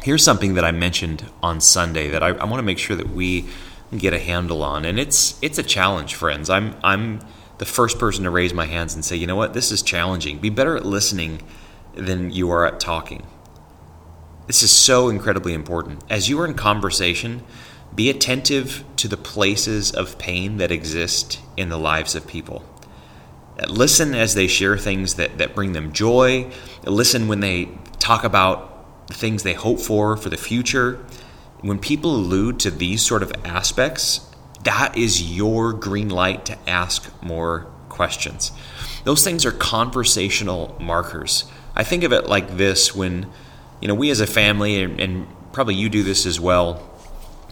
Here's 0.03 0.25
something 0.25 0.55
that 0.55 0.65
I 0.65 0.71
mentioned 0.71 1.31
on 1.43 1.61
Sunday 1.61 2.09
that 2.09 2.23
I, 2.23 2.29
I 2.29 2.45
want 2.45 2.59
to 2.59 2.63
make 2.63 2.79
sure 2.79 2.97
that 2.97 3.11
we 3.11 3.49
get 3.97 4.13
a 4.13 4.19
handle 4.19 4.63
on, 4.63 4.85
and 4.85 4.99
it's 4.99 5.39
it's 5.43 5.59
a 5.59 5.63
challenge, 5.63 6.15
friends. 6.15 6.49
I'm 6.49 6.77
I'm 6.83 7.21
the 7.59 7.67
first 7.67 7.99
person 7.99 8.25
to 8.25 8.31
raise 8.31 8.55
my 8.55 8.67
hands 8.67 8.95
and 8.95 9.05
say, 9.05 9.17
you 9.17 9.27
know 9.27 9.37
what, 9.37 9.53
this 9.53 9.71
is 9.71 9.83
challenging. 9.83 10.39
Be 10.39 10.49
better 10.49 10.77
at 10.77 10.87
listening 10.87 11.43
than 11.95 12.31
you 12.31 12.51
are 12.51 12.67
at 12.67 12.81
talking. 12.81 13.27
This 14.47 14.63
is 14.63 14.71
so 14.71 15.09
incredibly 15.09 15.53
important. 15.53 16.03
As 16.09 16.29
you 16.29 16.41
are 16.41 16.47
in 16.47 16.55
conversation, 16.55 17.43
be 17.95 18.09
attentive 18.09 18.85
to 18.97 19.09
the 19.09 19.17
places 19.17 19.93
of 19.93 20.19
pain 20.19 20.57
that 20.57 20.71
exist 20.71 21.39
in 21.57 21.69
the 21.69 21.77
lives 21.77 22.15
of 22.15 22.27
people. 22.27 22.65
Listen 23.69 24.15
as 24.15 24.35
they 24.35 24.47
share 24.47 24.79
things 24.79 25.17
that, 25.17 25.37
that 25.39 25.55
bring 25.55 25.73
them 25.73 25.93
joy. 25.93 26.51
Listen 26.85 27.29
when 27.29 27.41
they 27.41 27.69
talk 27.99 28.25
about 28.25 29.07
the 29.09 29.15
things 29.15 29.43
they 29.43 29.55
hope 29.55 29.81
for 29.81 30.17
for 30.17 30.31
the 30.31 30.37
future. 30.37 31.05
When 31.63 31.79
people 31.79 32.17
allude 32.17 32.59
to 32.61 32.71
these 32.71 33.03
sort 33.03 33.23
of 33.23 33.33
aspects, 33.45 34.27
that 34.65 34.97
is 34.97 35.35
your 35.37 35.73
green 35.73 36.09
light 36.09 36.47
to 36.47 36.59
ask 36.69 37.11
more 37.23 37.67
questions. 37.89 38.53
Those 39.05 39.25
things 39.25 39.45
are 39.45 39.53
conversational 39.53 40.77
markers. 40.81 41.45
I 41.75 41.85
think 41.85 42.03
of 42.03 42.13
it 42.13 42.27
like 42.27 42.57
this 42.57 42.95
when, 42.95 43.27
you 43.81 43.89
know, 43.89 43.95
we 43.95 44.11
as 44.11 44.21
a 44.21 44.27
family, 44.27 44.83
and, 44.83 45.01
and 45.01 45.27
probably 45.53 45.75
you 45.75 45.89
do 45.89 46.03
this 46.03 46.27
as 46.27 46.41
well, 46.41 46.75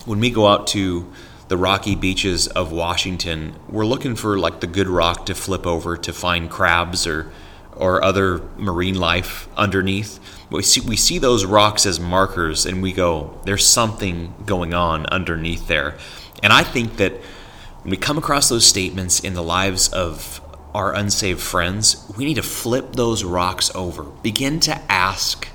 when 0.05 0.21
we 0.21 0.31
go 0.31 0.47
out 0.47 0.67
to 0.69 1.11
the 1.49 1.57
rocky 1.57 1.95
beaches 1.95 2.47
of 2.47 2.73
Washington, 2.73 3.55
we're 3.69 3.87
looking 3.87 4.17
for 4.17 4.38
like 4.38 4.61
the 4.61 4.67
good 4.67 4.88
rock 4.88 5.27
to 5.27 5.35
flip 5.35 5.67
over 5.67 5.97
to 5.97 6.12
find 6.12 6.50
crabs 6.50 7.07
or 7.07 7.31
or 7.79 8.03
other 8.05 8.43
marine 8.57 8.97
life 8.97 9.49
underneath. 9.57 10.19
We 10.50 10.62
see, 10.62 10.81
we 10.81 10.97
see 10.97 11.19
those 11.19 11.45
rocks 11.45 11.85
as 11.85 12.00
markers 12.00 12.64
and 12.64 12.83
we 12.83 12.93
go, 12.93 13.38
there's 13.45 13.67
something 13.67 14.35
going 14.47 14.73
on 14.73 15.07
underneath 15.07 15.69
there. 15.69 15.99
And 16.43 16.52
I 16.52 16.62
think 16.62 16.97
that 16.97 17.12
when 17.83 17.90
we 17.90 17.97
come 17.97 18.19
across 18.19 18.49
those 18.49 18.67
statements 18.67 19.21
in 19.21 19.35
the 19.35 19.43
lives 19.43 19.88
of 19.88 20.40
our 20.75 20.95
unsaved 20.95 21.40
friends, 21.40 22.11
we 22.17 22.25
need 22.25 22.35
to 22.35 22.43
flip 22.43 22.93
those 22.95 23.25
rocks 23.25 23.71
over. 23.75 24.05
Begin 24.05 24.61
to 24.61 24.75
ask 24.90 25.49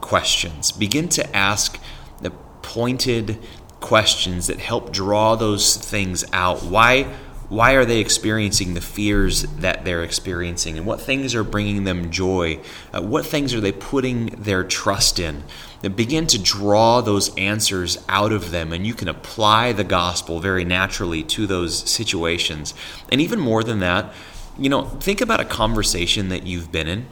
questions. 0.00 0.72
Begin 0.72 1.08
to 1.10 1.36
ask 1.36 1.78
the 2.20 2.30
pointed 2.62 3.38
questions 3.80 4.46
that 4.46 4.58
help 4.58 4.92
draw 4.92 5.36
those 5.36 5.76
things 5.76 6.24
out. 6.32 6.62
Why 6.62 7.14
why 7.50 7.72
are 7.72 7.84
they 7.84 7.98
experiencing 7.98 8.72
the 8.72 8.80
fears 8.80 9.42
that 9.42 9.84
they're 9.84 10.02
experiencing? 10.02 10.78
And 10.78 10.86
what 10.86 11.02
things 11.02 11.34
are 11.34 11.44
bringing 11.44 11.84
them 11.84 12.10
joy? 12.10 12.60
Uh, 12.94 13.02
what 13.02 13.26
things 13.26 13.52
are 13.52 13.60
they 13.60 13.72
putting 13.72 14.26
their 14.28 14.64
trust 14.64 15.18
in? 15.18 15.44
And 15.82 15.94
begin 15.94 16.26
to 16.28 16.38
draw 16.38 17.02
those 17.02 17.34
answers 17.36 18.02
out 18.08 18.32
of 18.32 18.50
them 18.50 18.72
and 18.72 18.86
you 18.86 18.94
can 18.94 19.08
apply 19.08 19.72
the 19.72 19.84
gospel 19.84 20.40
very 20.40 20.64
naturally 20.64 21.22
to 21.24 21.46
those 21.46 21.90
situations. 21.90 22.72
And 23.10 23.20
even 23.20 23.38
more 23.38 23.62
than 23.62 23.80
that 23.80 24.14
you 24.60 24.68
know 24.68 24.84
think 24.84 25.20
about 25.20 25.40
a 25.40 25.44
conversation 25.44 26.28
that 26.28 26.46
you've 26.46 26.70
been 26.70 26.86
in. 26.86 27.06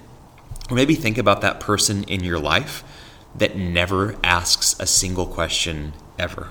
Or 0.70 0.76
maybe 0.76 0.94
think 0.94 1.16
about 1.16 1.40
that 1.40 1.60
person 1.60 2.04
in 2.04 2.22
your 2.22 2.38
life 2.38 2.84
that 3.34 3.56
never 3.56 4.16
asks 4.22 4.78
a 4.78 4.86
single 4.86 5.26
question 5.26 5.94
ever 6.18 6.50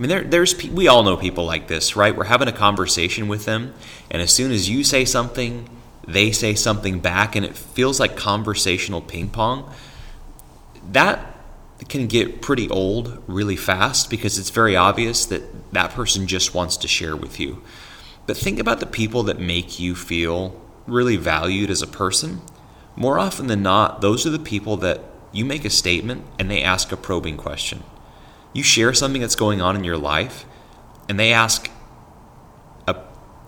I 0.00 0.02
mean, 0.02 0.08
there, 0.08 0.24
there's 0.24 0.64
we 0.70 0.88
all 0.88 1.02
know 1.02 1.18
people 1.18 1.44
like 1.44 1.68
this, 1.68 1.94
right? 1.94 2.16
We're 2.16 2.24
having 2.24 2.48
a 2.48 2.52
conversation 2.52 3.28
with 3.28 3.44
them, 3.44 3.74
and 4.10 4.22
as 4.22 4.32
soon 4.32 4.50
as 4.50 4.66
you 4.66 4.82
say 4.82 5.04
something, 5.04 5.68
they 6.08 6.32
say 6.32 6.54
something 6.54 7.00
back, 7.00 7.36
and 7.36 7.44
it 7.44 7.54
feels 7.54 8.00
like 8.00 8.16
conversational 8.16 9.02
ping 9.02 9.28
pong. 9.28 9.70
That 10.90 11.36
can 11.90 12.06
get 12.06 12.40
pretty 12.40 12.66
old 12.70 13.22
really 13.26 13.56
fast 13.56 14.08
because 14.08 14.38
it's 14.38 14.48
very 14.48 14.74
obvious 14.74 15.26
that 15.26 15.74
that 15.74 15.90
person 15.90 16.26
just 16.26 16.54
wants 16.54 16.78
to 16.78 16.88
share 16.88 17.14
with 17.14 17.38
you. 17.38 17.62
But 18.26 18.38
think 18.38 18.58
about 18.58 18.80
the 18.80 18.86
people 18.86 19.22
that 19.24 19.38
make 19.38 19.78
you 19.78 19.94
feel 19.94 20.58
really 20.86 21.16
valued 21.16 21.68
as 21.68 21.82
a 21.82 21.86
person. 21.86 22.40
More 22.96 23.18
often 23.18 23.48
than 23.48 23.62
not, 23.62 24.00
those 24.00 24.26
are 24.26 24.30
the 24.30 24.38
people 24.38 24.78
that 24.78 25.02
you 25.30 25.44
make 25.44 25.66
a 25.66 25.70
statement 25.70 26.24
and 26.38 26.50
they 26.50 26.62
ask 26.62 26.90
a 26.90 26.96
probing 26.96 27.36
question 27.36 27.82
you 28.52 28.62
share 28.62 28.92
something 28.92 29.20
that's 29.20 29.36
going 29.36 29.60
on 29.60 29.76
in 29.76 29.84
your 29.84 29.98
life 29.98 30.44
and 31.08 31.18
they 31.18 31.32
ask 31.32 31.70
a, 32.86 32.96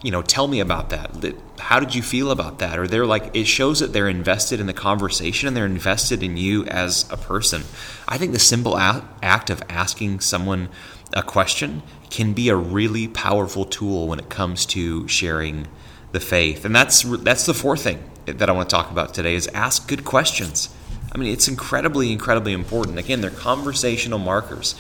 you 0.02 0.10
know 0.10 0.22
tell 0.22 0.48
me 0.48 0.60
about 0.60 0.90
that. 0.90 1.34
How 1.58 1.80
did 1.80 1.94
you 1.94 2.02
feel 2.02 2.30
about 2.30 2.58
that? 2.58 2.78
Or 2.78 2.86
they're 2.86 3.06
like 3.06 3.34
it 3.34 3.46
shows 3.46 3.80
that 3.80 3.92
they're 3.92 4.08
invested 4.08 4.60
in 4.60 4.66
the 4.66 4.72
conversation 4.72 5.48
and 5.48 5.56
they're 5.56 5.66
invested 5.66 6.22
in 6.22 6.36
you 6.36 6.64
as 6.66 7.10
a 7.10 7.16
person. 7.16 7.62
I 8.08 8.18
think 8.18 8.32
the 8.32 8.38
simple 8.38 8.76
act 8.76 9.50
of 9.50 9.62
asking 9.68 10.20
someone 10.20 10.68
a 11.12 11.22
question 11.22 11.82
can 12.10 12.32
be 12.32 12.48
a 12.48 12.56
really 12.56 13.08
powerful 13.08 13.64
tool 13.64 14.08
when 14.08 14.18
it 14.18 14.28
comes 14.28 14.66
to 14.66 15.06
sharing 15.08 15.68
the 16.12 16.20
faith. 16.20 16.64
And 16.64 16.74
that's 16.74 17.02
that's 17.02 17.46
the 17.46 17.54
fourth 17.54 17.82
thing 17.82 18.10
that 18.26 18.48
i 18.48 18.52
want 18.52 18.68
to 18.68 18.74
talk 18.74 18.90
about 18.90 19.14
today 19.14 19.34
is 19.34 19.48
ask 19.48 19.88
good 19.88 20.04
questions 20.04 20.68
I 21.14 21.18
mean, 21.18 21.32
it's 21.32 21.46
incredibly, 21.46 22.10
incredibly 22.10 22.54
important. 22.54 22.98
Again, 22.98 23.20
they're 23.20 23.30
conversational 23.30 24.18
markers. 24.18 24.74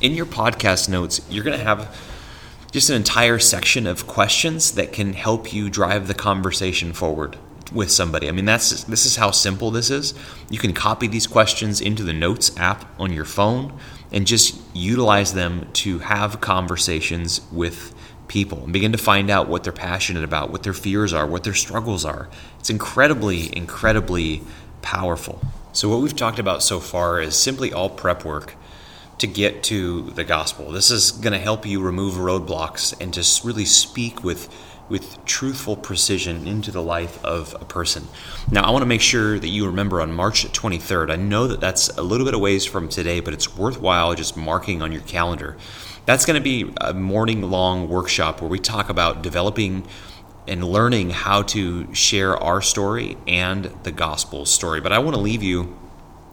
In 0.00 0.14
your 0.14 0.26
podcast 0.26 0.88
notes, 0.88 1.20
you're 1.30 1.44
going 1.44 1.56
to 1.56 1.64
have 1.64 1.96
just 2.72 2.90
an 2.90 2.96
entire 2.96 3.38
section 3.38 3.86
of 3.86 4.06
questions 4.06 4.72
that 4.72 4.92
can 4.92 5.12
help 5.12 5.52
you 5.52 5.70
drive 5.70 6.08
the 6.08 6.14
conversation 6.14 6.92
forward 6.92 7.38
with 7.72 7.90
somebody. 7.90 8.28
I 8.28 8.32
mean, 8.32 8.44
that's 8.44 8.84
this 8.84 9.06
is 9.06 9.16
how 9.16 9.30
simple 9.30 9.70
this 9.70 9.90
is. 9.90 10.12
You 10.50 10.58
can 10.58 10.72
copy 10.72 11.06
these 11.06 11.26
questions 11.26 11.80
into 11.80 12.02
the 12.02 12.12
Notes 12.12 12.56
app 12.58 12.84
on 13.00 13.12
your 13.12 13.24
phone 13.24 13.78
and 14.12 14.26
just 14.26 14.60
utilize 14.74 15.34
them 15.34 15.68
to 15.74 16.00
have 16.00 16.40
conversations 16.40 17.40
with 17.52 17.94
people 18.28 18.64
and 18.64 18.72
begin 18.72 18.92
to 18.92 18.98
find 18.98 19.30
out 19.30 19.48
what 19.48 19.62
they're 19.62 19.72
passionate 19.72 20.24
about, 20.24 20.50
what 20.50 20.64
their 20.64 20.72
fears 20.72 21.12
are, 21.12 21.26
what 21.26 21.44
their 21.44 21.54
struggles 21.54 22.04
are. 22.04 22.28
It's 22.58 22.70
incredibly, 22.70 23.56
incredibly 23.56 24.42
powerful. 24.82 25.40
So, 25.76 25.90
what 25.90 26.00
we've 26.00 26.16
talked 26.16 26.38
about 26.38 26.62
so 26.62 26.80
far 26.80 27.20
is 27.20 27.36
simply 27.36 27.70
all 27.70 27.90
prep 27.90 28.24
work 28.24 28.54
to 29.18 29.26
get 29.26 29.62
to 29.64 30.04
the 30.12 30.24
gospel. 30.24 30.70
This 30.70 30.90
is 30.90 31.10
going 31.10 31.34
to 31.34 31.38
help 31.38 31.66
you 31.66 31.82
remove 31.82 32.14
roadblocks 32.14 32.98
and 32.98 33.12
just 33.12 33.44
really 33.44 33.66
speak 33.66 34.24
with 34.24 34.48
with 34.88 35.22
truthful 35.26 35.76
precision 35.76 36.46
into 36.46 36.70
the 36.70 36.80
life 36.80 37.22
of 37.22 37.54
a 37.60 37.64
person. 37.66 38.08
Now, 38.50 38.62
I 38.62 38.70
want 38.70 38.82
to 38.82 38.86
make 38.86 39.02
sure 39.02 39.38
that 39.38 39.48
you 39.48 39.66
remember 39.66 40.00
on 40.00 40.14
March 40.14 40.50
23rd. 40.50 41.10
I 41.10 41.16
know 41.16 41.46
that 41.46 41.60
that's 41.60 41.88
a 41.98 42.02
little 42.02 42.24
bit 42.24 42.32
of 42.32 42.40
ways 42.40 42.64
from 42.64 42.88
today, 42.88 43.20
but 43.20 43.34
it's 43.34 43.54
worthwhile 43.54 44.14
just 44.14 44.34
marking 44.34 44.80
on 44.80 44.92
your 44.92 45.02
calendar. 45.02 45.58
That's 46.06 46.24
going 46.24 46.40
to 46.40 46.42
be 46.42 46.72
a 46.80 46.94
morning 46.94 47.42
long 47.50 47.86
workshop 47.88 48.40
where 48.40 48.48
we 48.48 48.60
talk 48.60 48.88
about 48.88 49.20
developing 49.22 49.86
and 50.48 50.64
learning 50.64 51.10
how 51.10 51.42
to 51.42 51.92
share 51.94 52.36
our 52.36 52.62
story 52.62 53.16
and 53.26 53.64
the 53.82 53.92
gospel 53.92 54.44
story. 54.44 54.80
But 54.80 54.92
I 54.92 54.98
want 54.98 55.14
to 55.14 55.20
leave 55.20 55.42
you 55.42 55.76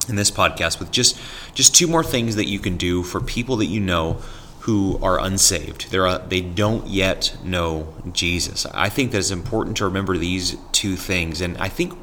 in 0.09 0.15
this 0.15 0.31
podcast 0.31 0.79
with 0.79 0.91
just 0.91 1.19
just 1.53 1.75
two 1.75 1.87
more 1.87 2.03
things 2.03 2.35
that 2.35 2.47
you 2.47 2.59
can 2.59 2.77
do 2.77 3.03
for 3.03 3.21
people 3.21 3.55
that 3.57 3.67
you 3.67 3.79
know 3.79 4.21
who 4.63 4.97
are 5.03 5.19
unsaved. 5.19 5.91
They're, 5.91 6.07
uh, 6.07 6.19
they 6.19 6.39
don't 6.39 6.87
yet 6.87 7.35
know 7.43 7.93
Jesus. 8.13 8.65
I 8.67 8.87
think 8.87 9.11
that 9.11 9.17
it's 9.17 9.29
important 9.29 9.75
to 9.77 9.85
remember 9.85 10.17
these 10.17 10.55
two 10.71 10.95
things. 10.95 11.41
And 11.41 11.57
I 11.57 11.67
think 11.67 11.93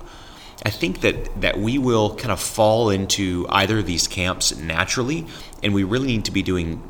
I 0.63 0.69
think 0.69 1.01
that, 1.01 1.41
that 1.41 1.59
we 1.59 1.79
will 1.79 2.17
kind 2.17 2.31
of 2.31 2.39
fall 2.39 2.91
into 2.91 3.47
either 3.49 3.79
of 3.79 3.87
these 3.87 4.07
camps 4.07 4.55
naturally, 4.55 5.27
and 5.63 5.73
we 5.73 5.85
really 5.85 6.09
need 6.09 6.27
to 6.27 6.31
be 6.31 6.43
doing 6.43 6.87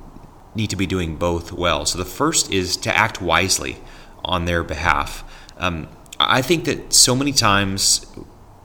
need 0.57 0.71
to 0.71 0.77
be 0.77 0.87
doing 0.87 1.15
both 1.15 1.53
well. 1.53 1.87
So 1.87 1.97
the 1.97 2.05
first 2.05 2.50
is 2.50 2.77
to 2.79 2.97
act 2.97 3.23
wisely 3.23 3.77
on 4.25 4.45
their 4.45 4.62
behalf. 4.62 5.25
Um, 5.59 5.89
I 6.19 6.43
think 6.43 6.65
that 6.67 6.93
so 6.93 7.17
many 7.17 7.33
times, 7.33 8.05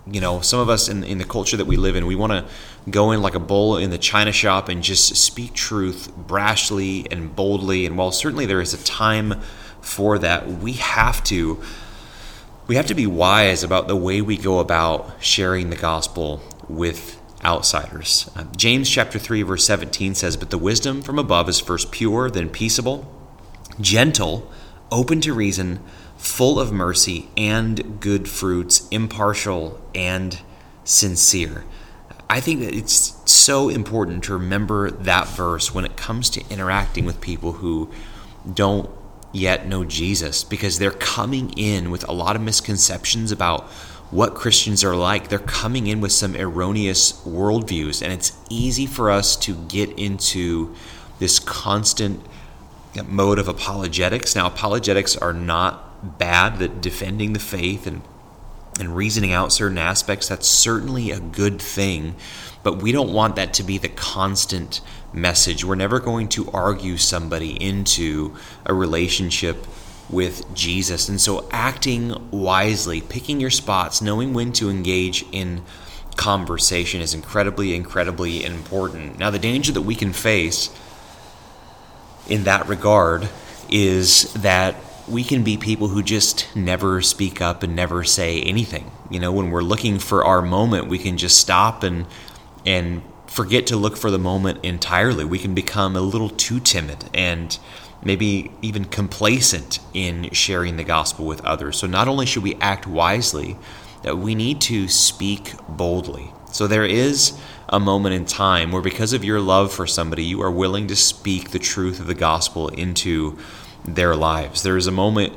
you 0.06 0.20
know, 0.20 0.42
some 0.42 0.60
of 0.60 0.70
us 0.70 0.90
in, 0.90 1.04
in 1.04 1.18
the 1.18 1.24
culture 1.24 1.56
that 1.56 1.66
we 1.66 1.78
live 1.78 1.96
in, 1.96 2.06
we 2.06 2.16
want 2.16 2.34
to 2.34 2.46
go 2.90 3.12
in 3.12 3.22
like 3.22 3.34
a 3.34 3.40
bull 3.40 3.78
in 3.78 3.90
the 3.90 3.98
china 3.98 4.32
shop 4.32 4.70
and 4.70 4.84
just 4.84 5.16
speak 5.16 5.54
truth 5.54 6.12
brashly 6.18 7.08
and 7.12 7.36
boldly. 7.36 7.86
And 7.86 7.98
while 7.98 8.12
certainly 8.12 8.46
there 8.46 8.62
is 8.62 8.74
a 8.74 8.84
time 8.84 9.42
for 9.82 10.18
that, 10.20 10.48
we 10.48 10.74
have 10.74 11.24
to 11.26 11.62
we 12.68 12.76
have 12.76 12.88
to 12.88 12.96
be 12.96 13.06
wise 13.06 13.64
about 13.64 13.88
the 13.88 13.96
way 13.96 14.22
we 14.22 14.38
go 14.38 14.60
about 14.60 15.24
sharing 15.24 15.70
the 15.70 15.76
gospel 15.76 16.42
with 16.68 17.22
outsiders. 17.44 18.28
Uh, 18.36 18.46
James 18.58 18.90
chapter 18.90 19.20
3 19.20 19.44
verse 19.44 19.66
17 19.66 20.16
says, 20.16 20.36
"But 20.36 20.50
the 20.50 20.58
wisdom 20.58 21.04
from 21.04 21.20
above 21.20 21.48
is 21.48 21.60
first 21.60 21.92
pure, 21.92 22.30
then 22.32 22.50
peaceable, 22.50 23.06
gentle, 23.80 24.52
open 24.92 25.22
to 25.22 25.34
reason, 25.34 25.80
full 26.18 26.60
of 26.60 26.72
mercy 26.72 27.30
and 27.36 28.00
good 28.00 28.28
fruits, 28.28 28.88
impartial 28.92 29.80
and 29.94 30.40
sincere." 30.84 31.66
I 32.30 32.40
think 32.40 32.62
that 32.62 32.74
it's 32.74 33.14
so 33.26 33.70
important 33.70 34.24
to 34.24 34.34
remember 34.34 34.90
that 34.90 35.28
verse 35.28 35.74
when 35.74 35.86
it 35.86 35.96
comes 35.96 36.30
to 36.32 36.44
interacting 36.50 37.06
with 37.06 37.22
people 37.22 37.54
who 37.54 37.90
don't 38.52 38.90
yet 39.32 39.68
know 39.68 39.84
Jesus 39.84 40.44
because 40.44 40.80
they're 40.80 40.92
coming 40.92 41.52
in 41.58 41.92
with 41.92 42.08
a 42.08 42.14
lot 42.14 42.36
of 42.36 42.42
misconceptions 42.42 43.32
about 43.32 43.70
what 44.10 44.34
Christians 44.34 44.84
are 44.84 44.96
like. 44.96 45.28
They're 45.28 45.40
coming 45.40 45.88
in 45.88 46.00
with 46.00 46.12
some 46.12 46.36
erroneous 46.36 47.14
worldviews, 47.28 48.02
and 48.02 48.14
it's 48.14 48.32
easy 48.50 48.86
for 48.86 49.12
us 49.12 49.36
to 49.38 49.54
get 49.68 49.90
into 49.98 50.74
this 51.20 51.38
constant 51.38 52.22
mode 53.04 53.40
of 53.40 53.48
apologetics. 53.48 54.36
Now, 54.36 54.48
apologetics 54.48 55.16
are 55.18 55.34
not 55.34 56.18
bad, 56.18 56.60
that 56.60 56.82
defending 56.82 57.34
the 57.34 57.40
faith 57.40 57.88
and 57.88 58.02
and 58.80 58.96
reasoning 58.96 59.32
out 59.32 59.54
certain 59.54 59.78
aspects, 59.78 60.28
that's 60.28 60.48
certainly 60.48 61.12
a 61.12 61.20
good 61.20 61.62
thing. 61.62 62.16
But 62.64 62.82
we 62.82 62.92
don't 62.92 63.14
want 63.14 63.36
that 63.36 63.54
to 63.56 63.64
be 63.64 63.78
the 63.78 63.90
constant 63.90 64.82
message. 65.14 65.64
We're 65.64 65.76
never 65.76 66.00
going 66.00 66.30
to 66.30 66.50
argue 66.52 66.98
somebody 66.98 67.52
into 67.52 68.36
a 68.66 68.74
relationship 68.74 69.66
with 70.10 70.54
Jesus. 70.54 71.08
And 71.10 71.22
so, 71.22 71.48
acting 71.52 72.30
wisely, 72.32 73.02
picking 73.02 73.40
your 73.40 73.50
spots, 73.50 74.02
knowing 74.02 74.34
when 74.34 74.52
to 74.54 74.70
engage 74.70 75.26
in 75.32 75.64
conversation 76.16 77.02
is 77.02 77.14
incredibly, 77.14 77.76
incredibly 77.76 78.44
important. 78.44 79.18
Now, 79.20 79.30
the 79.30 79.40
danger 79.40 79.72
that 79.74 79.82
we 79.82 79.96
can 79.96 80.14
face 80.14 80.70
in 82.28 82.44
that 82.46 82.68
regard 82.68 83.30
is 83.70 84.32
that 84.34 84.76
we 85.08 85.24
can 85.24 85.44
be 85.44 85.58
people 85.58 85.88
who 85.90 86.02
just 86.02 86.48
never 86.56 87.02
speak 87.02 87.42
up 87.42 87.64
and 87.64 87.76
never 87.76 88.04
say 88.04 88.42
anything. 88.42 88.92
You 89.10 89.20
know, 89.20 89.32
when 89.32 89.52
we're 89.52 89.62
looking 89.62 90.00
for 90.00 90.26
our 90.26 90.42
moment, 90.42 90.88
we 90.88 90.98
can 90.98 91.18
just 91.18 91.38
stop 91.38 91.84
and 91.84 92.06
and 92.66 93.04
forget 93.28 93.68
to 93.68 93.76
look 93.76 93.98
for 93.98 94.10
the 94.10 94.18
moment 94.18 94.64
entirely. 94.64 95.26
We 95.26 95.40
can 95.40 95.54
become 95.54 95.96
a 95.96 96.02
little 96.02 96.30
too 96.30 96.60
timid 96.60 97.10
and 97.14 97.58
maybe 98.04 98.52
even 98.62 98.86
complacent 98.86 99.80
in 99.94 100.30
sharing 100.32 100.78
the 100.78 100.84
gospel 100.84 101.26
with 101.26 101.44
others. 101.44 101.78
So, 101.78 101.88
not 101.88 102.08
only 102.08 102.26
should 102.26 102.44
we 102.44 102.56
act 102.56 102.88
wisely, 102.88 103.58
that 104.04 104.18
we 104.18 104.36
need 104.36 104.62
to 104.62 104.88
speak 104.88 105.54
boldly. 105.68 106.32
So, 106.52 106.68
there 106.68 106.86
is 106.86 107.38
a 107.68 107.80
moment 107.80 108.16
in 108.16 108.26
time 108.26 108.72
where, 108.72 108.82
because 108.82 109.14
of 109.14 109.24
your 109.24 109.42
love 109.42 109.74
for 109.74 109.88
somebody, 109.88 110.24
you 110.24 110.42
are 110.42 110.52
willing 110.52 110.88
to 110.88 110.96
speak 110.96 111.52
the 111.52 111.60
truth 111.60 112.00
of 112.00 112.08
the 112.08 112.14
gospel 112.14 112.70
into 112.70 113.38
their 113.86 114.16
lives. 114.16 114.64
There 114.64 114.78
is 114.78 114.88
a 114.88 114.92
moment 114.92 115.34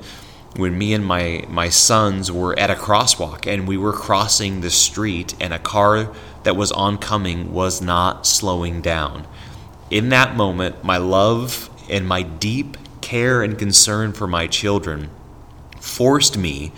when 0.57 0.77
me 0.77 0.95
and 0.95 1.05
my, 1.05 1.45
my 1.49 1.69
sons 1.69 2.33
were 2.33 2.59
at 2.59 2.71
a 2.71 2.75
crosswalk 2.75 3.47
and 3.47 3.69
we 3.69 3.77
were 3.77 3.93
crossing 3.93 4.61
the 4.61 4.71
street, 4.71 5.35
and 5.41 5.53
a 5.53 5.59
car 5.59 6.13
that 6.43 6.57
was 6.57 6.73
oncoming 6.73 7.53
was 7.53 7.81
not 7.81 8.27
slowing 8.27 8.81
down. 8.81 9.27
In 9.91 10.09
that 10.11 10.37
moment, 10.37 10.85
my 10.85 10.97
love 10.97 11.71
and 11.89 12.07
my 12.07 12.23
deep 12.23 12.77
care 13.01 13.43
and 13.43 13.59
concern 13.59 14.13
for 14.13 14.27
my 14.27 14.47
children 14.47 15.11
forced 15.81 16.37
me 16.37 16.73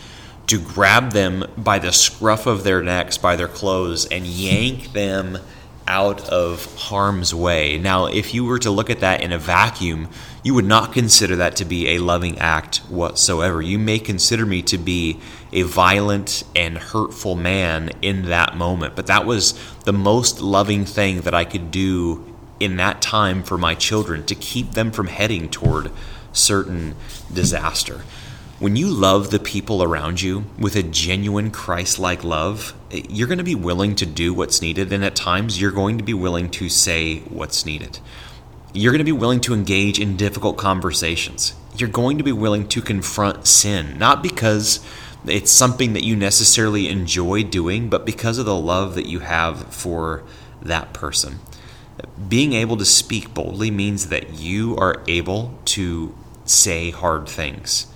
to 0.50 0.58
grab 0.58 1.12
them 1.12 1.44
by 1.56 1.78
the 1.78 1.92
scruff 1.92 2.44
of 2.44 2.64
their 2.64 2.82
necks, 2.82 3.16
by 3.16 3.36
their 3.36 3.46
clothes, 3.46 4.04
and 4.06 4.26
yank 4.26 4.92
them 4.92 5.38
out 5.86 6.28
of 6.28 6.66
harm's 6.76 7.32
way. 7.32 7.78
Now, 7.78 8.06
if 8.06 8.34
you 8.34 8.44
were 8.44 8.58
to 8.58 8.70
look 8.72 8.90
at 8.90 8.98
that 8.98 9.22
in 9.22 9.30
a 9.30 9.38
vacuum, 9.38 10.08
you 10.42 10.54
would 10.54 10.64
not 10.64 10.92
consider 10.92 11.36
that 11.36 11.54
to 11.54 11.64
be 11.64 11.90
a 11.90 11.98
loving 12.00 12.36
act 12.40 12.78
whatsoever. 12.88 13.62
You 13.62 13.78
may 13.78 14.00
consider 14.00 14.44
me 14.44 14.60
to 14.62 14.76
be 14.76 15.20
a 15.52 15.62
violent 15.62 16.42
and 16.56 16.78
hurtful 16.78 17.36
man 17.36 17.92
in 18.02 18.22
that 18.24 18.56
moment, 18.56 18.96
but 18.96 19.06
that 19.06 19.26
was 19.26 19.54
the 19.84 19.92
most 19.92 20.40
loving 20.40 20.84
thing 20.84 21.20
that 21.20 21.34
I 21.34 21.44
could 21.44 21.70
do 21.70 22.24
in 22.58 22.74
that 22.78 23.00
time 23.00 23.44
for 23.44 23.56
my 23.56 23.76
children 23.76 24.26
to 24.26 24.34
keep 24.34 24.72
them 24.72 24.90
from 24.90 25.06
heading 25.06 25.48
toward 25.48 25.92
certain 26.32 26.96
disaster. 27.32 28.02
When 28.60 28.76
you 28.76 28.88
love 28.88 29.30
the 29.30 29.38
people 29.38 29.82
around 29.82 30.20
you 30.20 30.44
with 30.58 30.76
a 30.76 30.82
genuine 30.82 31.50
Christ 31.50 31.98
like 31.98 32.22
love, 32.22 32.74
you're 32.90 33.26
going 33.26 33.38
to 33.38 33.42
be 33.42 33.54
willing 33.54 33.96
to 33.96 34.04
do 34.04 34.34
what's 34.34 34.60
needed, 34.60 34.92
and 34.92 35.02
at 35.02 35.16
times 35.16 35.58
you're 35.58 35.70
going 35.70 35.96
to 35.96 36.04
be 36.04 36.12
willing 36.12 36.50
to 36.50 36.68
say 36.68 37.20
what's 37.20 37.64
needed. 37.64 38.00
You're 38.74 38.92
going 38.92 38.98
to 38.98 39.04
be 39.04 39.12
willing 39.12 39.40
to 39.40 39.54
engage 39.54 39.98
in 39.98 40.18
difficult 40.18 40.58
conversations. 40.58 41.54
You're 41.74 41.88
going 41.88 42.18
to 42.18 42.22
be 42.22 42.32
willing 42.32 42.68
to 42.68 42.82
confront 42.82 43.46
sin, 43.46 43.96
not 43.96 44.22
because 44.22 44.84
it's 45.24 45.50
something 45.50 45.94
that 45.94 46.04
you 46.04 46.14
necessarily 46.14 46.86
enjoy 46.90 47.44
doing, 47.44 47.88
but 47.88 48.04
because 48.04 48.36
of 48.36 48.44
the 48.44 48.54
love 48.54 48.94
that 48.94 49.06
you 49.06 49.20
have 49.20 49.72
for 49.72 50.22
that 50.60 50.92
person. 50.92 51.38
Being 52.28 52.52
able 52.52 52.76
to 52.76 52.84
speak 52.84 53.32
boldly 53.32 53.70
means 53.70 54.10
that 54.10 54.34
you 54.34 54.76
are 54.76 55.02
able 55.08 55.58
to 55.64 56.14
say 56.44 56.90
hard 56.90 57.26
things. 57.26 57.86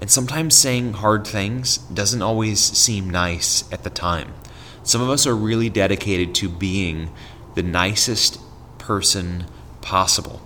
And 0.00 0.10
sometimes 0.10 0.54
saying 0.54 0.94
hard 0.94 1.26
things 1.26 1.78
doesn't 1.78 2.22
always 2.22 2.60
seem 2.60 3.08
nice 3.08 3.70
at 3.72 3.82
the 3.82 3.90
time. 3.90 4.34
Some 4.82 5.00
of 5.00 5.08
us 5.08 5.26
are 5.26 5.34
really 5.34 5.70
dedicated 5.70 6.34
to 6.36 6.48
being 6.48 7.10
the 7.54 7.62
nicest 7.62 8.38
person 8.78 9.46
possible. 9.80 10.40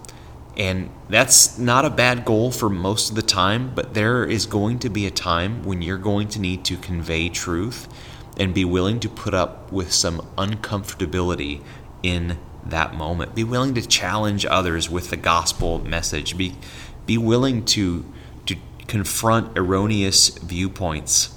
And 0.56 0.90
that's 1.08 1.58
not 1.58 1.84
a 1.84 1.90
bad 1.90 2.24
goal 2.24 2.50
for 2.50 2.68
most 2.68 3.10
of 3.10 3.16
the 3.16 3.22
time, 3.22 3.74
but 3.74 3.94
there 3.94 4.24
is 4.24 4.46
going 4.46 4.78
to 4.80 4.88
be 4.88 5.06
a 5.06 5.10
time 5.10 5.62
when 5.62 5.82
you're 5.82 5.98
going 5.98 6.28
to 6.28 6.40
need 6.40 6.64
to 6.66 6.76
convey 6.76 7.28
truth 7.28 7.88
and 8.36 8.54
be 8.54 8.64
willing 8.64 9.00
to 9.00 9.08
put 9.08 9.34
up 9.34 9.70
with 9.72 9.92
some 9.92 10.20
uncomfortability 10.36 11.62
in 12.02 12.38
that 12.64 12.94
moment. 12.94 13.34
Be 13.34 13.44
willing 13.44 13.74
to 13.74 13.86
challenge 13.86 14.46
others 14.46 14.88
with 14.88 15.10
the 15.10 15.16
gospel 15.16 15.78
message. 15.80 16.36
Be 16.36 16.54
be 17.06 17.18
willing 17.18 17.64
to 17.64 18.04
confront 18.90 19.56
erroneous 19.56 20.30
viewpoints 20.30 21.32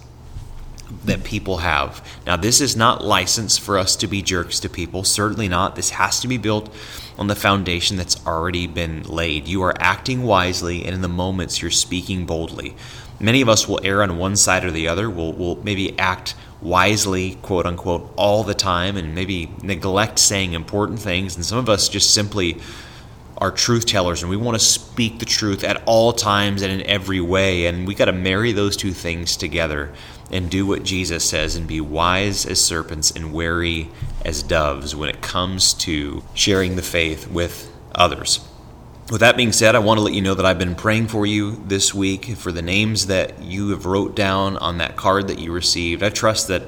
that 1.05 1.23
people 1.23 1.57
have. 1.57 2.03
Now, 2.25 2.35
this 2.35 2.59
is 2.59 2.75
not 2.75 3.03
licensed 3.03 3.61
for 3.61 3.77
us 3.77 3.95
to 3.97 4.07
be 4.07 4.23
jerks 4.23 4.59
to 4.61 4.69
people, 4.69 5.03
certainly 5.03 5.47
not. 5.47 5.75
This 5.75 5.91
has 5.91 6.19
to 6.21 6.27
be 6.27 6.37
built 6.37 6.73
on 7.15 7.27
the 7.27 7.35
foundation 7.35 7.95
that's 7.95 8.25
already 8.25 8.65
been 8.65 9.03
laid. 9.03 9.47
You 9.47 9.61
are 9.61 9.75
acting 9.79 10.23
wisely, 10.23 10.83
and 10.83 10.95
in 10.95 11.01
the 11.01 11.07
moments, 11.07 11.61
you're 11.61 11.69
speaking 11.69 12.25
boldly. 12.25 12.75
Many 13.19 13.41
of 13.41 13.49
us 13.49 13.67
will 13.67 13.79
err 13.83 14.01
on 14.01 14.17
one 14.17 14.35
side 14.35 14.65
or 14.65 14.71
the 14.71 14.87
other. 14.87 15.07
We'll, 15.07 15.33
we'll 15.33 15.57
maybe 15.57 15.97
act 15.99 16.33
wisely, 16.59 17.35
quote 17.43 17.67
unquote, 17.67 18.11
all 18.17 18.43
the 18.43 18.55
time, 18.55 18.97
and 18.97 19.13
maybe 19.13 19.51
neglect 19.61 20.17
saying 20.17 20.53
important 20.53 20.99
things. 20.99 21.35
And 21.35 21.45
some 21.45 21.59
of 21.59 21.69
us 21.69 21.87
just 21.87 22.15
simply 22.15 22.57
are 23.37 23.51
truth 23.51 23.85
tellers 23.85 24.21
and 24.21 24.29
we 24.29 24.37
want 24.37 24.57
to 24.57 24.63
speak 24.63 25.19
the 25.19 25.25
truth 25.25 25.63
at 25.63 25.81
all 25.85 26.13
times 26.13 26.61
and 26.61 26.71
in 26.71 26.81
every 26.83 27.19
way. 27.21 27.65
And 27.65 27.87
we 27.87 27.95
got 27.95 28.05
to 28.05 28.13
marry 28.13 28.51
those 28.51 28.77
two 28.77 28.91
things 28.91 29.35
together 29.35 29.91
and 30.31 30.49
do 30.49 30.65
what 30.65 30.83
Jesus 30.83 31.27
says 31.27 31.55
and 31.55 31.67
be 31.67 31.81
wise 31.81 32.45
as 32.45 32.59
serpents 32.61 33.11
and 33.11 33.33
wary 33.33 33.89
as 34.23 34.43
doves 34.43 34.95
when 34.95 35.09
it 35.09 35.21
comes 35.21 35.73
to 35.75 36.23
sharing 36.33 36.75
the 36.75 36.81
faith 36.81 37.27
with 37.27 37.71
others. 37.93 38.47
With 39.11 39.19
that 39.19 39.35
being 39.35 39.51
said, 39.51 39.75
I 39.75 39.79
want 39.79 39.97
to 39.97 40.01
let 40.03 40.13
you 40.13 40.21
know 40.21 40.33
that 40.33 40.45
I've 40.45 40.57
been 40.57 40.75
praying 40.75 41.09
for 41.09 41.25
you 41.25 41.61
this 41.67 41.93
week 41.93 42.25
for 42.37 42.51
the 42.51 42.61
names 42.61 43.07
that 43.07 43.41
you 43.41 43.69
have 43.69 43.85
wrote 43.85 44.15
down 44.15 44.57
on 44.57 44.77
that 44.77 44.95
card 44.95 45.27
that 45.27 45.39
you 45.39 45.51
received. 45.51 46.01
I 46.01 46.09
trust 46.09 46.47
that 46.47 46.63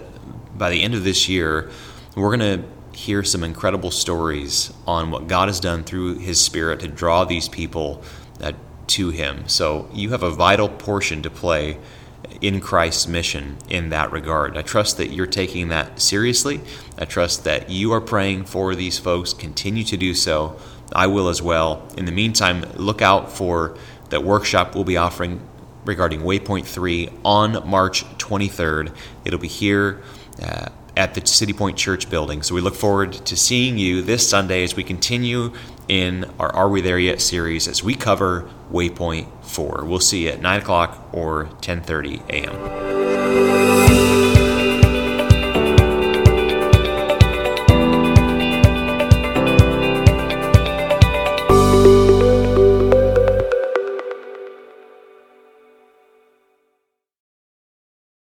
by 0.58 0.69
the 0.69 0.84
end 0.84 0.93
of 0.93 1.04
this 1.04 1.30
year, 1.30 1.71
we're 2.15 2.36
going 2.36 2.62
to 2.62 2.74
hear 2.95 3.23
some 3.23 3.43
incredible 3.43 3.91
stories 3.91 4.73
on 4.88 5.12
what 5.12 5.27
God 5.27 5.49
has 5.49 5.60
done 5.60 5.84
through 5.84 6.19
His 6.19 6.39
Spirit 6.39 6.79
to 6.81 6.88
draw 6.88 7.25
these 7.25 7.49
people 7.49 8.03
uh, 8.41 8.53
to 8.88 9.10
Him. 9.10 9.47
So 9.47 9.89
you 9.93 10.12
have 10.12 10.23
a 10.23 10.31
vital 10.31 10.69
portion 10.69 11.21
to 11.23 11.29
play 11.29 11.77
in 12.41 12.60
Christ's 12.60 13.08
mission 13.08 13.58
in 13.69 13.89
that 13.89 14.12
regard. 14.12 14.58
I 14.58 14.62
trust 14.62 14.97
that 14.97 15.08
you're 15.12 15.25
taking 15.25 15.69
that 15.69 16.01
seriously. 16.01 16.62
I 16.97 17.05
trust 17.05 17.43
that 17.43 17.69
you 17.69 17.91
are 17.91 18.01
praying 18.01 18.45
for 18.45 18.75
these 18.75 18.97
folks. 18.97 19.34
Continue 19.34 19.84
to 19.86 19.97
do 19.97 20.13
so. 20.13 20.60
I 20.93 21.08
will 21.08 21.29
as 21.29 21.41
well. 21.41 21.88
In 21.97 22.05
the 22.05 22.12
meantime, 22.12 22.62
look 22.75 23.01
out 23.01 23.31
for 23.31 23.77
that 24.10 24.23
workshop 24.23 24.75
we'll 24.75 24.84
be 24.84 24.97
offering 24.97 25.41
regarding 25.84 26.21
Waypoint 26.21 26.65
3 26.65 27.10
on 27.23 27.67
March 27.67 28.05
23rd. 28.17 28.95
It'll 29.23 29.39
be 29.39 29.47
here. 29.47 30.01
Uh, 30.41 30.69
at 30.97 31.13
the 31.13 31.25
City 31.25 31.53
Point 31.53 31.77
Church 31.77 32.10
building. 32.10 32.41
So 32.41 32.55
we 32.55 32.62
look 32.62 32.75
forward 32.75 33.13
to 33.13 33.36
seeing 33.36 33.77
you 33.77 34.01
this 34.01 34.29
Sunday 34.29 34.63
as 34.63 34.75
we 34.75 34.84
continue 34.84 35.53
in 35.88 36.25
our 36.39 36.53
Are 36.53 36.69
We 36.69 36.81
There 36.81 36.99
Yet 36.99 37.21
series 37.21 37.67
as 37.67 37.84
we 37.84 37.95
cover 37.95 38.49
Waypoint 38.71 39.27
4. 39.43 39.86
We'll 39.86 39.99
see 39.99 40.25
you 40.25 40.29
at 40.29 40.41
9 40.41 40.62
o'clock 40.62 41.08
or 41.12 41.45
10.30 41.62 42.29
a.m. 42.29 44.24